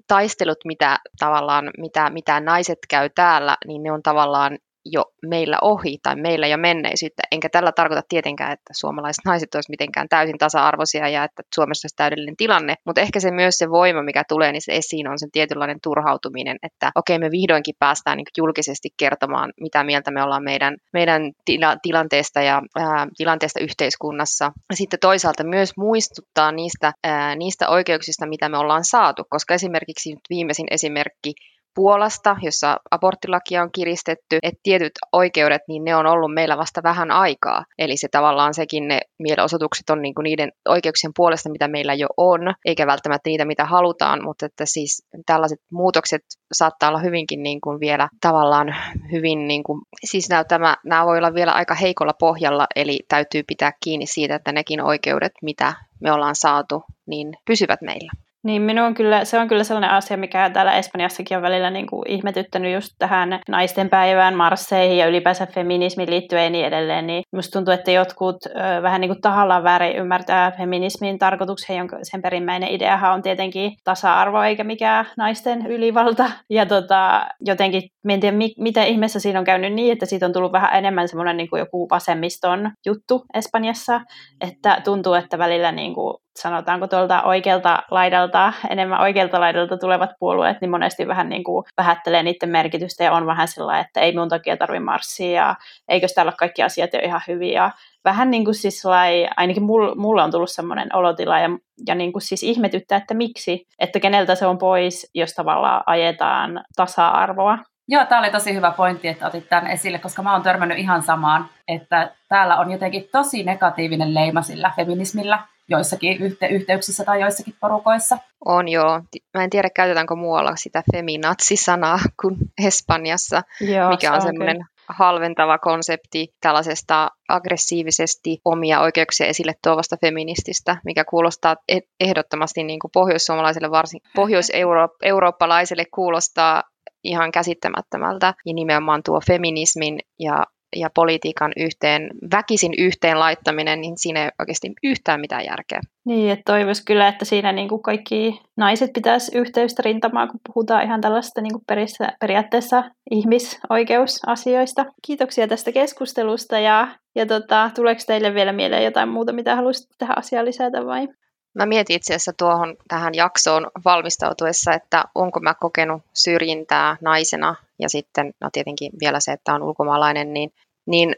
taistelut, 0.08 0.58
mitä, 0.66 1.00
tavallaan, 1.20 1.72
mitä, 1.78 2.10
mitä 2.10 2.40
naiset 2.40 2.80
käy 2.90 3.10
täällä, 3.16 3.58
niin 3.68 3.84
ne 3.84 3.92
on 3.92 4.04
tavallaan 4.04 4.58
jo 4.86 5.06
meillä 5.28 5.58
ohi 5.62 5.98
tai 6.04 6.16
meillä 6.16 6.48
jo 6.48 6.58
menneisyyttä. 6.58 7.24
Enkä 7.32 7.50
tällä 7.50 7.72
tarkoita 7.72 8.04
tietenkään, 8.10 8.52
että 8.52 8.74
suomalaiset 8.74 9.26
naiset 9.26 9.56
olisivat 9.56 9.70
mitenkään 9.74 10.10
täysin 10.10 10.38
tasa-arvoisia 10.38 11.10
ja 11.10 11.24
että 11.24 11.44
Suomessa 11.56 11.86
olisi 11.86 11.96
täydellinen 11.96 12.38
tilanne, 12.38 12.76
mutta 12.86 13.02
ehkä 13.02 13.20
se 13.20 13.32
myös 13.32 13.58
se 13.58 13.70
voima, 13.70 14.04
mikä 14.04 14.24
tulee 14.28 14.52
niin 14.52 14.62
se 14.62 14.76
esiin, 14.76 15.08
on 15.08 15.20
sen 15.20 15.32
tietynlainen 15.32 15.78
turhautuminen, 15.84 16.58
että 16.64 16.92
okei, 16.96 17.16
okay, 17.16 17.28
me 17.28 17.32
vihdoinkin 17.32 17.76
päästään 17.80 18.18
niin 18.18 18.26
julkisesti 18.38 18.90
kertomaan, 18.98 19.54
mitä 19.62 19.84
mieltä 19.84 20.12
me 20.12 20.24
ollaan 20.24 20.44
meidän, 20.44 20.78
meidän 20.94 21.22
tila- 21.46 21.78
tilanteesta 21.82 22.42
ja 22.42 22.62
ää, 22.80 23.08
tilanteesta 23.18 23.60
yhteiskunnassa. 23.60 24.52
Sitten 24.74 25.00
toisaalta 25.00 25.44
myös 25.44 25.78
muistuttaa 25.78 26.52
niistä, 26.52 26.94
ää, 27.04 27.36
niistä 27.36 27.70
oikeuksista, 27.70 28.26
mitä 28.28 28.50
me 28.50 28.58
ollaan 28.58 28.84
saatu, 28.84 29.24
koska 29.30 29.54
esimerkiksi 29.54 30.10
nyt 30.10 30.20
viimeisin 30.30 30.68
esimerkki 30.72 31.34
Puolasta, 31.76 32.36
jossa 32.42 32.78
aborttilakia 32.92 33.64
on 33.64 33.70
kiristetty, 33.72 34.38
että 34.44 34.60
tietyt 34.64 34.92
oikeudet, 35.12 35.62
niin 35.68 35.84
ne 35.84 35.96
on 35.96 36.06
ollut 36.06 36.34
meillä 36.34 36.58
vasta 36.58 36.84
vähän 36.84 37.12
aikaa. 37.12 37.66
Eli 37.78 37.98
se 37.98 38.08
tavallaan 38.12 38.54
sekin 38.54 38.88
ne 38.88 39.00
mielenosoitukset 39.20 39.90
on 39.90 40.02
niinku 40.02 40.22
niiden 40.22 40.52
oikeuksien 40.68 41.12
puolesta, 41.16 41.50
mitä 41.50 41.68
meillä 41.68 41.94
jo 41.94 42.08
on, 42.18 42.54
eikä 42.66 42.88
välttämättä 42.88 43.30
niitä, 43.30 43.46
mitä 43.46 43.66
halutaan, 43.66 44.24
mutta 44.24 44.46
että 44.46 44.66
siis 44.66 45.08
tällaiset 45.26 45.60
muutokset 45.72 46.22
saattaa 46.54 46.90
olla 46.90 47.00
hyvinkin 47.00 47.44
niin 47.44 47.62
kuin 47.62 47.80
vielä 47.80 48.10
tavallaan 48.22 48.76
hyvin, 49.12 49.48
niin 49.48 49.64
kuin, 49.64 49.82
siis 50.06 50.30
nämä, 50.30 50.44
tämä, 50.44 50.78
nämä 50.86 51.06
voi 51.06 51.18
olla 51.18 51.34
vielä 51.34 51.52
aika 51.52 51.76
heikolla 51.76 52.14
pohjalla, 52.20 52.68
eli 52.76 53.00
täytyy 53.08 53.44
pitää 53.48 53.72
kiinni 53.84 54.06
siitä, 54.06 54.36
että 54.36 54.52
nekin 54.52 54.82
oikeudet, 54.82 55.32
mitä 55.42 55.74
me 56.02 56.12
ollaan 56.12 56.36
saatu, 56.36 56.84
niin 57.06 57.34
pysyvät 57.46 57.82
meillä. 57.82 58.12
Niin 58.44 58.62
minun 58.62 58.94
kyllä, 58.94 59.26
se 59.26 59.40
on 59.40 59.48
kyllä 59.48 59.64
sellainen 59.64 59.92
asia, 59.92 60.18
mikä 60.18 60.50
täällä 60.50 60.74
Espanjassakin 60.74 61.38
on 61.38 61.44
välillä 61.44 61.70
niin 61.70 61.88
kuin 61.88 62.04
ihmetyttänyt 62.08 62.74
just 62.74 62.90
tähän 63.00 63.40
naisten 63.50 63.90
päivään, 63.90 64.36
marsseihin 64.36 64.98
ja 64.98 65.08
ylipäänsä 65.08 65.46
feminismiin 65.46 66.10
liittyen 66.10 66.44
ja 66.44 66.50
niin 66.50 66.66
edelleen. 66.66 67.08
Niin 67.08 67.24
musta 67.36 67.52
tuntuu, 67.52 67.74
että 67.74 67.92
jotkut 67.92 68.36
ö, 68.46 68.82
vähän 68.82 69.02
niin 69.02 69.10
kuin 69.10 69.22
tahallaan 69.22 69.64
väärin 69.64 69.96
ymmärtää 69.96 70.52
feminismin 70.52 71.20
tarkoituksen, 71.20 71.78
jonka 71.78 71.98
sen 72.04 72.22
perimmäinen 72.22 72.70
ideahan 72.70 73.14
on 73.14 73.22
tietenkin 73.22 73.72
tasa-arvo 73.84 74.42
eikä 74.42 74.64
mikään 74.64 75.06
naisten 75.18 75.68
ylivalta. 75.68 76.32
Ja 76.50 76.66
tota, 76.66 77.28
jotenkin, 77.46 77.82
en 78.10 78.20
tiedä 78.20 78.38
miten 78.58 78.88
ihmeessä 78.88 79.20
siinä 79.20 79.40
on 79.40 79.46
käynyt 79.46 79.74
niin, 79.74 79.92
että 79.94 80.06
siitä 80.06 80.26
on 80.26 80.34
tullut 80.34 80.52
vähän 80.52 80.76
enemmän 80.78 81.08
semmoinen 81.08 81.38
niin 81.38 81.50
kuin 81.50 81.60
joku 81.60 81.88
vasemmiston 81.90 82.72
juttu 82.86 83.26
Espanjassa, 83.34 84.02
että 84.42 84.82
tuntuu, 84.84 85.14
että 85.14 85.38
välillä 85.38 85.72
niin 85.72 85.94
kuin 85.96 86.14
sanotaanko 86.40 86.88
tuolta 86.88 87.24
oikealta 87.24 87.84
laidalta, 87.92 88.54
enemmän 88.70 89.02
oikealta 89.02 89.40
laidalta 89.40 89.78
tulevat 89.78 90.10
puolueet, 90.20 90.62
niin 90.62 90.72
monesti 90.72 91.08
vähän 91.08 91.30
niin 91.30 91.44
kuin 91.44 91.66
vähättelee 91.78 92.24
niiden 92.24 92.50
merkitystä 92.50 93.04
ja 93.04 93.12
on 93.12 93.26
vähän 93.26 93.48
sillä 93.48 93.80
että 93.80 94.00
ei 94.00 94.16
mun 94.16 94.30
takia 94.30 94.58
tarvi 94.58 94.80
marssia 94.80 95.32
ja 95.32 95.56
eikö 95.88 96.08
täällä 96.16 96.30
ole 96.30 96.36
kaikki 96.38 96.64
asiat 96.64 96.94
jo 96.94 97.00
ihan 97.04 97.22
hyviä. 97.28 97.72
Vähän 98.06 98.32
niin 98.32 98.46
kuin 98.46 98.56
siis 98.56 98.86
lai, 98.86 99.28
ainakin 99.38 99.64
mulle 99.96 100.24
on 100.24 100.32
tullut 100.32 100.52
semmoinen 100.52 100.96
olotila 100.96 101.40
ja, 101.40 101.50
ja 101.88 101.96
niin 101.96 102.12
kuin 102.12 102.22
siis 102.22 102.44
ihmetyttää, 102.44 102.98
että 102.98 103.14
miksi, 103.14 103.68
että 103.80 104.00
keneltä 104.00 104.36
se 104.36 104.46
on 104.46 104.58
pois, 104.58 105.12
jos 105.14 105.34
tavallaan 105.34 105.84
ajetaan 105.86 106.64
tasa-arvoa. 106.76 107.58
Joo, 107.92 108.06
tämä 108.06 108.20
oli 108.20 108.32
tosi 108.32 108.54
hyvä 108.54 108.72
pointti, 108.72 109.08
että 109.08 109.28
otit 109.28 109.50
tämän 109.50 109.68
esille, 109.68 110.00
koska 110.00 110.22
mä 110.22 110.34
oon 110.34 110.42
törmännyt 110.42 110.78
ihan 110.78 111.04
samaan, 111.04 111.50
että 111.68 112.12
täällä 112.28 112.58
on 112.58 112.72
jotenkin 112.72 113.10
tosi 113.12 113.44
negatiivinen 113.44 114.14
leima 114.14 114.42
sillä 114.42 114.72
feminismillä, 114.76 115.40
joissakin 115.70 116.18
yhte- 116.18 116.52
yhteyksissä 116.52 117.06
tai 117.06 117.22
joissakin 117.22 117.56
porukoissa. 117.60 118.18
On 118.46 118.68
joo. 118.68 119.02
Mä 119.34 119.44
en 119.44 119.50
tiedä, 119.50 119.70
käytetäänkö 119.70 120.16
muualla 120.16 120.56
sitä 120.56 120.84
feminatsi-sanaa 120.96 122.00
kuin 122.22 122.36
Espanjassa, 122.66 123.42
joo, 123.62 123.90
mikä 123.90 124.14
on, 124.14 124.22
semmoinen 124.22 124.66
halventava 124.90 125.58
konsepti 125.58 126.34
tällaisesta 126.42 127.10
aggressiivisesti 127.30 128.42
omia 128.46 128.80
oikeuksia 128.80 129.28
esille 129.28 129.54
tuovasta 129.64 129.98
feminististä, 130.02 130.78
mikä 130.86 131.04
kuulostaa 131.06 131.56
e- 131.68 131.80
ehdottomasti 132.00 132.64
niin 132.64 132.80
kuin 132.80 132.92
pohjoissuomalaiselle, 132.92 133.72
varsin 133.72 134.02
pohjois-eurooppalaiselle 134.16 135.86
kuulostaa 135.94 136.64
ihan 137.04 137.32
käsittämättömältä. 137.32 138.34
Ja 138.46 138.54
nimenomaan 138.54 139.02
tuo 139.06 139.22
feminismin 139.28 140.00
ja 140.20 140.44
ja 140.76 140.90
politiikan 140.96 141.52
yhteen, 141.58 142.10
väkisin 142.34 142.74
yhteen 142.78 143.20
laittaminen, 143.20 143.82
niin 143.82 143.98
siinä 143.98 144.24
ei 144.24 144.30
oikeasti 144.40 144.72
yhtään 144.84 145.20
mitään 145.20 145.46
järkeä. 145.46 145.80
Niin, 146.06 146.32
että 146.32 146.54
toivoisi 146.54 146.86
kyllä, 146.86 147.08
että 147.08 147.26
siinä 147.26 147.52
niin 147.52 147.70
kuin 147.70 147.82
kaikki 147.82 148.42
naiset 148.58 148.94
pitäisi 148.94 149.38
yhteystä 149.38 149.82
rintamaa, 149.86 150.28
kun 150.28 150.40
puhutaan 150.54 150.84
ihan 150.84 151.02
tällaista 151.02 151.42
niin 151.42 151.54
kuin 151.54 151.64
perissä, 151.68 152.08
periaatteessa 152.20 152.84
ihmisoikeusasioista. 153.12 154.86
Kiitoksia 155.08 155.48
tästä 155.48 155.72
keskustelusta 155.72 156.60
ja, 156.60 156.88
ja 157.16 157.26
tota, 157.26 157.72
tuleeko 157.76 158.02
teille 158.08 158.34
vielä 158.34 158.54
mieleen 158.54 158.84
jotain 158.84 159.10
muuta, 159.10 159.34
mitä 159.34 159.56
haluaisitte 159.56 159.96
tähän 159.98 160.18
asiaan 160.18 160.46
lisätä 160.46 160.86
vai? 160.86 161.08
Mä 161.54 161.66
mietin 161.66 161.96
itse 161.96 162.14
asiassa 162.14 162.34
tuohon 162.34 162.76
tähän 162.88 163.16
jaksoon 163.16 163.72
valmistautuessa, 163.86 164.74
että 164.74 165.04
onko 165.16 165.40
mä 165.40 165.54
kokenut 165.54 166.02
syrjintää 166.14 166.98
naisena 167.02 167.56
ja 167.80 167.90
sitten 167.90 168.34
no 168.42 168.50
tietenkin 168.54 168.92
vielä 169.00 169.20
se, 169.20 169.32
että 169.32 169.54
on 169.54 169.64
ulkomaalainen, 169.64 170.34
niin, 170.34 170.54
niin 170.86 171.16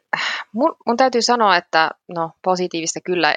mun, 0.53 0.75
mun 0.87 0.97
täytyy 0.97 1.21
sanoa, 1.21 1.57
että 1.57 1.91
no 2.07 2.31
positiivista 2.43 2.99
kyllä 3.01 3.35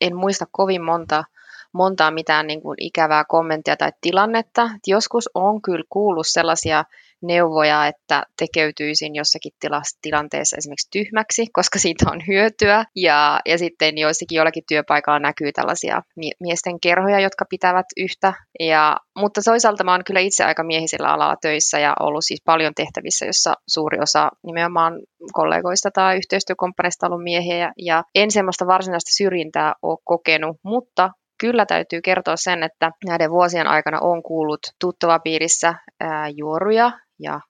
en 0.00 0.16
muista 0.16 0.46
kovin 0.52 0.82
monta 0.82 1.24
montaa 1.72 2.10
mitään 2.10 2.46
niin 2.46 2.62
kuin 2.62 2.76
ikävää 2.80 3.24
kommenttia 3.24 3.76
tai 3.76 3.92
tilannetta. 4.00 4.62
Et 4.62 4.86
joskus 4.86 5.30
on 5.34 5.62
kyllä 5.62 5.84
kuullut 5.88 6.26
sellaisia 6.28 6.84
neuvoja, 7.22 7.86
että 7.86 8.22
tekeytyisin 8.38 9.14
jossakin 9.14 9.52
tilas, 9.60 9.98
tilanteessa 10.02 10.56
esimerkiksi 10.56 10.88
tyhmäksi, 10.90 11.46
koska 11.58 11.78
siitä 11.78 12.10
on 12.10 12.20
hyötyä. 12.28 12.84
Ja, 12.96 13.40
ja 13.46 13.58
sitten 13.58 13.98
joissakin 13.98 14.36
jollakin 14.36 14.64
työpaikalla 14.68 15.18
näkyy 15.18 15.52
tällaisia 15.52 16.02
miesten 16.40 16.80
kerhoja, 16.80 17.20
jotka 17.20 17.44
pitävät 17.50 17.86
yhtä. 17.96 18.32
Ja, 18.60 18.96
mutta 19.18 19.40
toisaalta 19.44 19.84
mä 19.84 19.92
oon 19.92 20.04
kyllä 20.06 20.20
itse 20.20 20.44
aika 20.44 20.64
miehisellä 20.64 21.08
alalla 21.08 21.36
töissä 21.42 21.78
ja 21.78 21.94
ollut 22.00 22.24
siis 22.24 22.42
paljon 22.44 22.72
tehtävissä, 22.74 23.26
jossa 23.26 23.54
suuri 23.68 23.98
osa 24.00 24.30
nimenomaan 24.46 24.92
kollegoista 25.32 25.90
tai 25.94 26.16
yhteistyökumppaneista 26.16 27.06
on 27.06 27.12
ollut 27.12 27.24
miehiä. 27.24 27.72
Ja 27.78 28.04
en 28.14 28.30
semmoista 28.30 28.66
varsinaista 28.66 29.10
syrjintää 29.16 29.74
ole 29.82 29.98
kokenut, 30.04 30.56
mutta 30.64 31.10
kyllä 31.40 31.66
täytyy 31.66 32.00
kertoa 32.02 32.36
sen, 32.36 32.62
että 32.62 32.90
näiden 33.06 33.30
vuosien 33.30 33.66
aikana 33.66 33.98
on 34.00 34.22
kuullut 34.22 34.60
tuttavapiirissä 34.80 35.74
ää, 36.00 36.28
juoruja 36.28 36.92
ja 37.20 37.40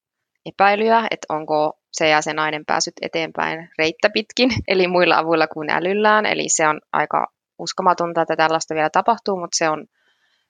epäilyjä, 0.47 1.07
että 1.11 1.35
onko 1.35 1.79
se 1.93 2.09
ja 2.09 2.23
se 2.23 2.33
nainen 2.33 2.65
päässyt 2.67 2.95
eteenpäin 3.03 3.69
reittä 3.79 4.11
pitkin, 4.11 4.51
eli 4.69 4.89
muilla 4.89 5.19
avuilla 5.19 5.47
kuin 5.47 5.71
älyllään. 5.71 6.27
Eli 6.27 6.49
se 6.49 6.69
on 6.69 6.81
aika 6.93 7.27
uskomatonta, 7.59 8.23
että 8.23 8.37
tällaista 8.37 8.75
vielä 8.75 8.91
tapahtuu, 8.91 9.37
mutta 9.37 9.57
se 9.57 9.69
on, 9.69 9.87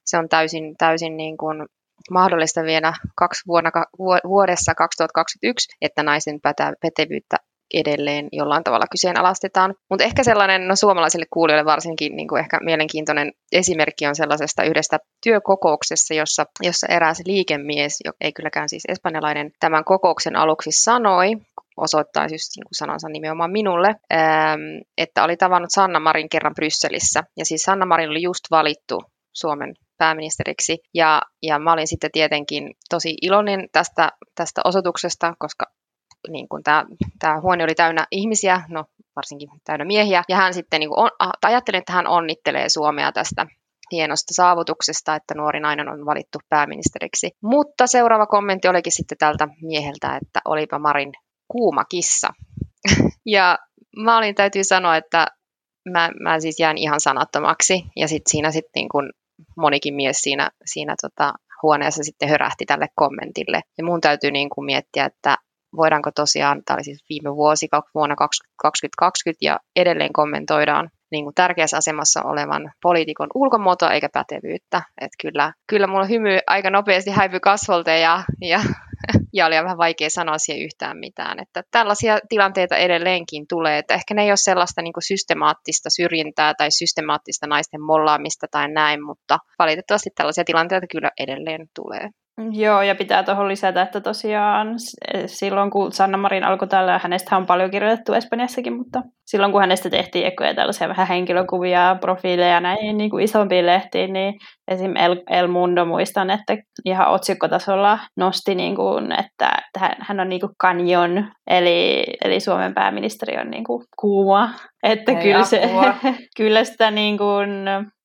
se 0.04 0.18
on 0.18 0.28
täysin, 0.28 0.74
täysin 0.78 1.16
niin 1.16 1.37
kuin 1.37 1.66
mahdollista 2.11 2.62
vielä 2.62 2.92
kaksi 3.16 3.42
vuonna, 3.46 3.70
vuodessa 4.28 4.74
2021, 4.74 5.76
että 5.80 6.02
naisen 6.02 6.40
pätevyyttä 6.80 7.37
edelleen 7.74 8.28
jollain 8.33 8.64
tavalla 8.64 8.87
kyseenalaistetaan. 8.90 9.74
Mutta 9.90 10.04
ehkä 10.04 10.24
sellainen, 10.24 10.68
no 10.68 10.76
suomalaisille 10.76 11.26
kuulijoille 11.30 11.64
varsinkin 11.64 12.16
niin 12.16 12.28
kuin 12.28 12.40
ehkä 12.40 12.59
mielenkiintoinen 12.62 13.33
esimerkki 13.52 14.06
on 14.06 14.16
sellaisesta 14.16 14.64
yhdestä 14.64 14.98
työkokouksessa, 15.24 16.14
jossa, 16.14 16.44
jossa 16.62 16.87
eräs 16.90 17.22
liikemies, 17.26 17.98
ei 18.20 18.33
kylläkään 18.33 18.68
siis 18.68 18.83
espanjalainen, 18.88 19.50
tämän 19.61 19.85
kokouksen 19.85 20.37
aluksi 20.37 20.70
sanoi, 20.72 21.33
osoittaa 21.76 22.24
just 22.24 22.56
niin 22.56 22.64
kuin 22.64 22.74
sanansa 22.78 23.09
nimenomaan 23.09 23.50
minulle, 23.50 23.94
että 24.98 25.24
oli 25.24 25.37
tavannut 25.37 25.70
Sanna 25.70 26.00
Marin 26.00 26.28
kerran 26.28 26.54
Brysselissä. 26.54 27.22
Ja 27.37 27.44
siis 27.44 27.62
Sanna 27.62 27.87
Marin 27.87 28.11
oli 28.11 28.22
just 28.22 28.44
valittu 28.50 29.02
Suomen 29.33 29.74
pääministeriksi. 29.98 30.78
Ja, 30.94 31.22
ja 31.42 31.59
mä 31.59 31.72
olin 31.72 31.87
sitten 31.87 32.11
tietenkin 32.12 32.70
tosi 32.90 33.14
iloinen 33.22 33.68
tästä, 33.72 34.11
tästä 34.35 34.61
osoituksesta, 34.64 35.35
koska 35.38 35.64
niin 36.28 36.48
kuin 36.48 36.62
tämä, 36.62 36.87
tämä 37.18 37.40
huone 37.40 37.64
oli 37.64 37.74
täynnä 37.74 38.06
ihmisiä, 38.11 38.62
no 38.68 38.85
varsinkin 39.16 39.48
täynnä 39.64 39.85
miehiä, 39.85 40.22
ja 40.28 40.37
hän 40.37 40.54
sitten 40.54 40.80
niin 40.80 40.90
kuin 40.90 40.98
on, 40.98 41.11
ajattelin, 41.42 41.78
että 41.78 41.92
hän 41.92 42.06
onnittelee 42.06 42.68
Suomea 42.68 43.12
tästä 43.12 43.46
hienosta 43.92 44.35
saavutuksesta, 44.35 45.14
että 45.14 45.35
nuori 45.35 45.61
nainen 45.61 45.88
on 45.88 46.06
valittu 46.06 46.38
pääministeriksi. 46.48 47.30
Mutta 47.42 47.87
seuraava 47.87 48.26
kommentti 48.26 48.68
olikin 48.68 48.92
sitten 48.92 49.18
tältä 49.18 49.48
mieheltä, 49.62 50.16
että 50.22 50.40
olipa 50.44 50.78
Marin 50.78 51.12
kuuma 51.48 51.85
kissa. 51.85 52.28
ja 53.26 53.59
mä 53.96 54.18
olin, 54.18 54.35
täytyy 54.35 54.64
sanoa, 54.64 54.96
että 54.96 55.26
mä, 55.88 56.11
mä 56.22 56.40
siis 56.40 56.61
jään 56.61 56.78
ihan 56.78 57.00
sanattomaksi, 57.00 57.85
ja 57.96 58.09
sitten 58.09 58.30
siinä 58.30 58.50
sitten 58.50 58.70
niin 58.74 58.88
kun 58.88 59.12
monikin 59.56 59.94
mies 59.94 60.22
siinä, 60.22 60.50
siinä 60.64 60.94
tota 61.02 61.33
huoneessa 61.62 62.04
sitten 62.04 62.28
hörähti 62.28 62.66
tälle 62.66 62.87
kommentille. 62.94 63.61
Ja 63.78 63.85
mun 63.85 64.00
täytyy 64.00 64.30
niin 64.30 64.50
kuin 64.50 64.64
miettiä, 64.64 65.04
että 65.04 65.37
voidaanko 65.76 66.11
tosiaan, 66.14 66.62
tämä 66.64 66.74
oli 66.74 66.85
siis 66.85 67.04
viime 67.09 67.37
vuosi, 67.37 67.68
vuonna 67.94 68.16
2020, 68.16 69.38
ja 69.40 69.59
edelleen 69.76 70.12
kommentoidaan 70.12 70.90
niin 71.11 71.24
kuin 71.24 71.35
tärkeässä 71.35 71.76
asemassa 71.76 72.22
olevan 72.22 72.72
poliitikon 72.83 73.28
ulkomuotoa 73.35 73.92
eikä 73.92 74.09
pätevyyttä. 74.12 74.83
Et 75.00 75.11
kyllä, 75.22 75.52
kyllä 75.66 75.87
mulla 75.87 76.04
hymy 76.04 76.38
aika 76.46 76.70
nopeasti 76.70 77.11
häipyi 77.11 77.40
kasvolta 77.40 77.90
ja, 77.90 78.22
ja, 78.40 78.61
ja 79.33 79.46
oli 79.46 79.54
vähän 79.54 79.78
vaikea 79.78 80.11
sanoa 80.11 80.38
siihen 80.38 80.64
yhtään 80.64 80.98
mitään. 80.98 81.40
Että 81.40 81.62
tällaisia 81.70 82.18
tilanteita 82.28 82.76
edelleenkin 82.76 83.46
tulee, 83.48 83.78
että 83.78 83.94
ehkä 83.94 84.14
ne 84.14 84.22
ei 84.22 84.30
ole 84.30 84.37
sellaista 84.37 84.83
niin 84.83 84.92
kuin 84.92 85.02
systemaattista 85.02 85.90
syrjintää 85.90 86.54
tai 86.54 86.70
systemaattista 86.70 87.46
naisten 87.46 87.83
mollaamista 87.83 88.46
tai 88.50 88.70
näin, 88.72 89.04
mutta 89.04 89.38
valitettavasti 89.59 90.11
tällaisia 90.14 90.44
tilanteita 90.44 90.87
kyllä 90.87 91.11
edelleen 91.20 91.66
tulee. 91.74 92.09
Joo, 92.53 92.83
ja 92.83 92.95
pitää 92.95 93.23
tuohon 93.23 93.49
lisätä, 93.49 93.83
että 93.83 94.01
tosiaan 94.01 94.69
silloin 95.27 95.71
kun 95.71 95.93
Sanna 95.93 96.19
Marin 96.19 96.45
alkoi 96.45 96.69
täällä, 96.69 97.01
hänestä 97.03 97.37
on 97.37 97.47
paljon 97.47 97.71
kirjoitettu 97.71 98.12
Espanjassakin, 98.12 98.77
mutta 98.77 99.03
silloin 99.27 99.53
kun 99.53 99.61
hänestä 99.61 99.90
tehtiin 99.90 100.27
ekoja 100.27 100.55
tällaisia 100.55 100.88
vähän 100.88 101.07
henkilökuvia, 101.07 101.97
profiileja 102.01 102.61
näihin 102.61 102.99
niin 102.99 103.11
kuin 103.11 103.25
isompiin 103.25 103.66
lehtiin, 103.66 104.12
niin 104.12 104.35
esim. 104.69 104.97
El, 104.97 105.16
El 105.31 105.49
Mundo 105.49 105.85
muistan, 105.85 106.31
että 106.31 106.57
ihan 106.85 107.09
otsikkotasolla 107.09 107.99
nosti, 108.16 108.55
niin 108.55 108.77
kuin, 108.77 109.12
että, 109.12 109.62
että 109.66 109.97
hän 110.01 110.21
on 110.21 110.29
niin 110.29 110.40
kuin 110.40 110.53
kanjon, 110.59 111.29
eli, 111.47 112.05
eli 112.25 112.40
Suomen 112.40 112.75
pääministeri 112.75 113.40
on 113.40 113.51
niin 113.51 113.64
kuin 113.64 113.85
kuuma. 114.01 114.51
Että 114.83 115.12
Ei 115.12 115.23
kyllä, 115.23 115.45
se, 115.45 115.71
kyllä 116.37 116.64
sitä 116.64 116.90
niin 116.90 117.19
kuin, 117.19 117.49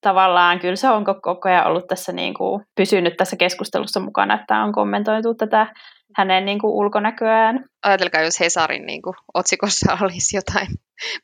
tavallaan, 0.05 0.59
kyllä 0.59 0.75
se 0.75 0.89
on 0.89 1.05
koko 1.05 1.49
ajan 1.49 1.67
ollut 1.67 1.87
tässä 1.87 2.11
niin 2.11 2.33
kuin, 2.33 2.63
pysynyt 2.75 3.17
tässä 3.17 3.35
keskustelussa 3.35 3.99
mukana, 3.99 4.39
että 4.39 4.63
on 4.63 4.71
kommentoitu 4.71 5.35
tätä 5.35 5.67
hänen 6.15 6.45
niin 6.45 6.59
kuin, 6.59 6.71
ulkonäköään. 6.71 7.65
Ajatelkaa, 7.85 8.21
jos 8.21 8.39
Hesarin 8.39 8.85
niin 8.85 9.01
kuin, 9.01 9.15
otsikossa 9.33 9.97
olisi 10.01 10.37
jotain 10.37 10.67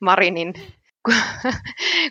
Marinin 0.02 0.54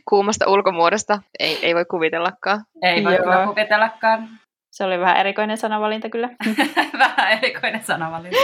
kuumasta 0.08 0.50
ulkomuodosta. 0.50 1.18
Ei, 1.38 1.58
ei 1.62 1.74
voi 1.74 1.84
kuvitellakaan. 1.84 2.64
Ei 2.82 3.04
voi 3.04 3.16
kyllä 3.16 3.46
kuvitellakaan. 3.46 4.28
Se 4.70 4.84
oli 4.84 5.00
vähän 5.00 5.16
erikoinen 5.16 5.58
sanavalinta 5.58 6.08
kyllä. 6.08 6.28
vähän 6.98 7.32
erikoinen 7.32 7.82
sanavalinta. 7.82 8.38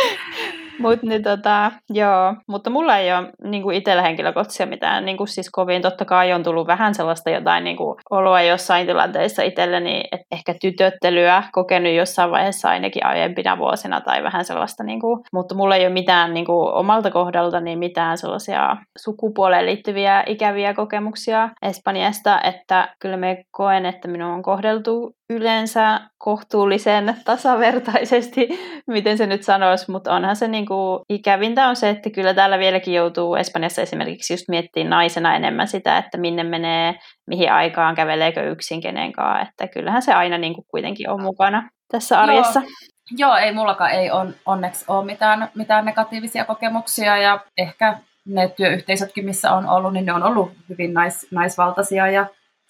Mut, 0.79 1.03
niin, 1.03 1.23
tota, 1.23 1.73
joo. 1.91 2.35
Mutta 2.49 2.71
mulla 2.71 2.99
ei 2.99 3.12
ole 3.12 3.33
niin 3.45 3.73
itsellä 3.73 4.03
henkilökohtaisia 4.03 4.67
mitään 4.67 5.05
niin 5.05 5.17
kuin 5.17 5.29
siis 5.29 5.51
kovin. 5.51 5.83
Totta 5.83 6.05
kai 6.05 6.33
on 6.33 6.43
tullut 6.43 6.67
vähän 6.67 6.95
sellaista 6.95 7.31
jotain 7.31 7.65
niin 7.65 7.77
kuin 7.77 7.97
oloa 8.11 8.43
jossain 8.43 8.87
tilanteissa 8.87 9.43
itselleni, 9.43 10.05
että 10.12 10.27
ehkä 10.33 10.55
tytöttelyä 10.61 11.43
kokenut 11.53 11.93
jossain 11.93 12.31
vaiheessa 12.31 12.69
ainakin 12.69 13.07
aiempina 13.07 13.59
vuosina 13.59 14.01
tai 14.01 14.23
vähän 14.23 14.45
sellaista. 14.45 14.85
Niin 14.85 15.01
kuin, 15.01 15.21
mutta 15.33 15.55
mulla 15.55 15.77
ei 15.77 15.87
ole 15.87 15.93
mitään 15.93 16.35
niin 16.35 16.47
kuin 16.47 16.75
omalta 16.75 17.11
kohdalta 17.11 17.61
niin 17.61 17.79
mitään 17.79 18.19
sellaisia 18.19 18.77
sukupuoleen 18.99 19.67
liittyviä 19.67 20.23
ikäviä 20.27 20.75
kokemuksia 20.75 21.49
Espanjasta, 21.62 22.41
että 22.41 22.89
kyllä 23.01 23.17
me 23.17 23.43
koen, 23.51 23.87
että 23.87 24.09
minun 24.09 24.31
on 24.31 24.43
kohdeltu 24.43 25.12
yleensä 25.31 26.01
kohtuullisen 26.19 27.17
tasavertaisesti, 27.25 28.49
miten 28.87 29.19
se 29.19 29.27
nyt 29.27 29.43
sanoisi, 29.43 29.91
mutta 29.91 30.15
onhan 30.15 30.37
se 30.37 30.49
niinku, 30.49 31.03
ikävintä 31.09 31.69
on 31.69 31.77
se, 31.77 31.91
että 31.91 32.11
kyllä 32.11 32.35
täällä 32.35 32.59
vieläkin 32.59 32.95
joutuu 32.95 33.35
Espanjassa 33.35 33.83
esimerkiksi 33.83 34.33
just 34.33 34.45
miettimään 34.49 34.91
naisena 34.91 35.37
enemmän 35.37 35.69
sitä, 35.69 35.99
että 35.99 36.19
minne 36.19 36.45
menee, 36.45 36.95
mihin 37.27 37.53
aikaan, 37.53 37.95
käveleekö 37.95 38.43
yksin 38.43 38.81
kenenkaan, 38.81 39.43
että 39.43 39.69
kyllähän 39.69 40.03
se 40.03 40.15
aina 40.15 40.39
niinku 40.39 40.65
kuitenkin 40.71 41.11
on 41.11 41.23
mukana 41.23 41.71
tässä 41.93 42.21
arjessa. 42.21 42.61
Joo. 42.61 42.71
Joo, 43.19 43.37
ei 43.37 43.53
mullakaan 43.53 43.91
ei 43.91 44.11
on, 44.11 44.35
onneksi 44.47 44.85
ole 44.89 45.05
mitään, 45.05 45.51
mitään 45.55 45.85
negatiivisia 45.85 46.45
kokemuksia 46.45 47.17
ja 47.17 47.41
ehkä 47.59 47.99
ne 48.27 48.49
työyhteisötkin, 48.49 49.25
missä 49.25 49.53
on 49.53 49.69
ollut, 49.69 49.93
niin 49.93 50.07
ne 50.07 50.12
on 50.12 50.23
ollut 50.23 50.53
hyvin 50.69 50.95
nais, 50.95 51.27
naisvaltaisia 51.31 52.11
ja 52.11 52.27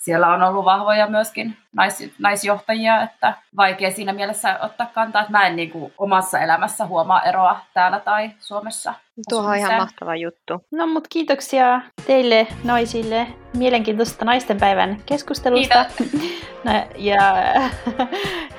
siellä 0.07 0.29
on 0.29 0.43
ollut 0.43 0.65
vahvoja 0.65 1.07
myöskin 1.07 1.57
nais, 1.73 2.11
naisjohtajia, 2.19 3.03
että 3.03 3.35
vaikea 3.57 3.91
siinä 3.91 4.13
mielessä 4.13 4.59
ottaa 4.63 4.87
kantaa, 4.95 5.23
että 5.23 5.33
mä 5.33 5.47
en 5.47 5.57
niin 5.57 5.71
kuin 5.71 5.93
omassa 5.99 6.39
elämässä 6.39 6.87
huomaa 6.87 7.23
eroa 7.23 7.61
täällä 7.75 8.01
tai 8.01 8.31
Suomessa. 8.39 8.95
Tuo 9.29 9.41
on 9.41 9.57
ihan 9.57 9.75
mahtava 9.75 10.17
juttu. 10.17 10.65
No 10.71 10.87
mutta 10.87 11.09
kiitoksia 11.13 11.81
teille 12.07 12.47
naisille 12.65 13.27
mielenkiintoisesta 13.57 14.25
naistenpäivän 14.25 15.03
keskustelusta. 15.07 15.87
no, 16.65 16.73
ja 16.97 17.21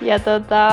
ja 0.01 0.19
tota, 0.19 0.67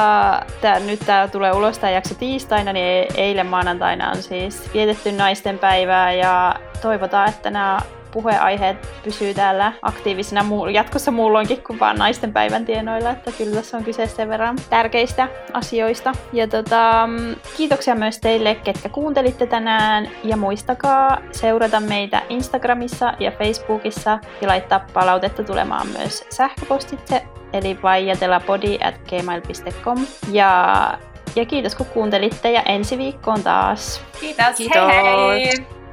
tää, 0.61 0.79
nyt 0.79 1.01
tämä 1.07 1.29
tulee 1.29 1.53
ulos 1.53 1.79
tämä 1.79 1.91
jakso 1.91 2.15
tiistaina, 2.15 2.73
niin 2.73 3.07
eilen 3.17 3.47
maanantaina 3.47 4.11
on 4.11 4.23
siis 4.23 4.75
vietetty 4.75 5.13
naistenpäivää 5.13 6.13
ja 6.13 6.55
toivotaan, 6.83 7.29
että 7.29 7.51
nämä 7.51 7.79
puheaiheet 8.15 8.77
pysyy 9.05 9.35
täällä 9.35 9.73
aktiivisina 9.83 10.45
jatkossa 10.73 11.11
muulloinkin 11.11 11.63
kuin 11.63 11.81
vaan 11.81 11.97
naisten 11.97 12.33
päivän 12.33 12.65
tienoilla, 12.65 13.11
että 13.11 13.33
kyllä 13.33 13.55
tässä 13.57 13.77
on 13.77 13.85
kyse 13.85 14.07
sen 14.07 14.29
verran 14.29 14.57
tärkeistä 14.71 15.29
asioista. 15.53 16.13
Ja 16.33 16.49
tota, 16.49 17.09
kiitoksia 17.57 17.95
myös 17.95 18.19
teille, 18.19 18.55
ketkä 18.55 18.89
kuuntelitte 18.89 19.47
tänään 19.47 20.09
ja 20.25 20.37
muistakaa 20.37 21.19
seurata 21.33 21.81
meitä 21.81 22.23
Instagramissa 22.29 23.15
ja 23.21 23.31
Facebookissa 23.31 24.19
ja 24.41 24.49
laittaa 24.49 24.87
palautetta 24.95 25.43
tulemaan 25.43 25.87
myös 25.99 26.25
sähköpostitse 26.31 27.23
eli 27.53 27.79
vaijatelapodi 27.83 28.79
at 28.85 28.95
gmail.com 29.09 30.07
ja 30.33 30.99
ja 31.37 31.45
kiitos 31.45 31.75
kun 31.75 31.87
kuuntelitte 31.87 32.53
ja 32.53 32.63
ensi 32.63 32.99
viikkoon 32.99 33.43
taas. 33.43 34.01
Kiitos, 34.21 34.57
kiitos. 34.57 34.89
hei 34.89 35.03
hei! 35.03 35.84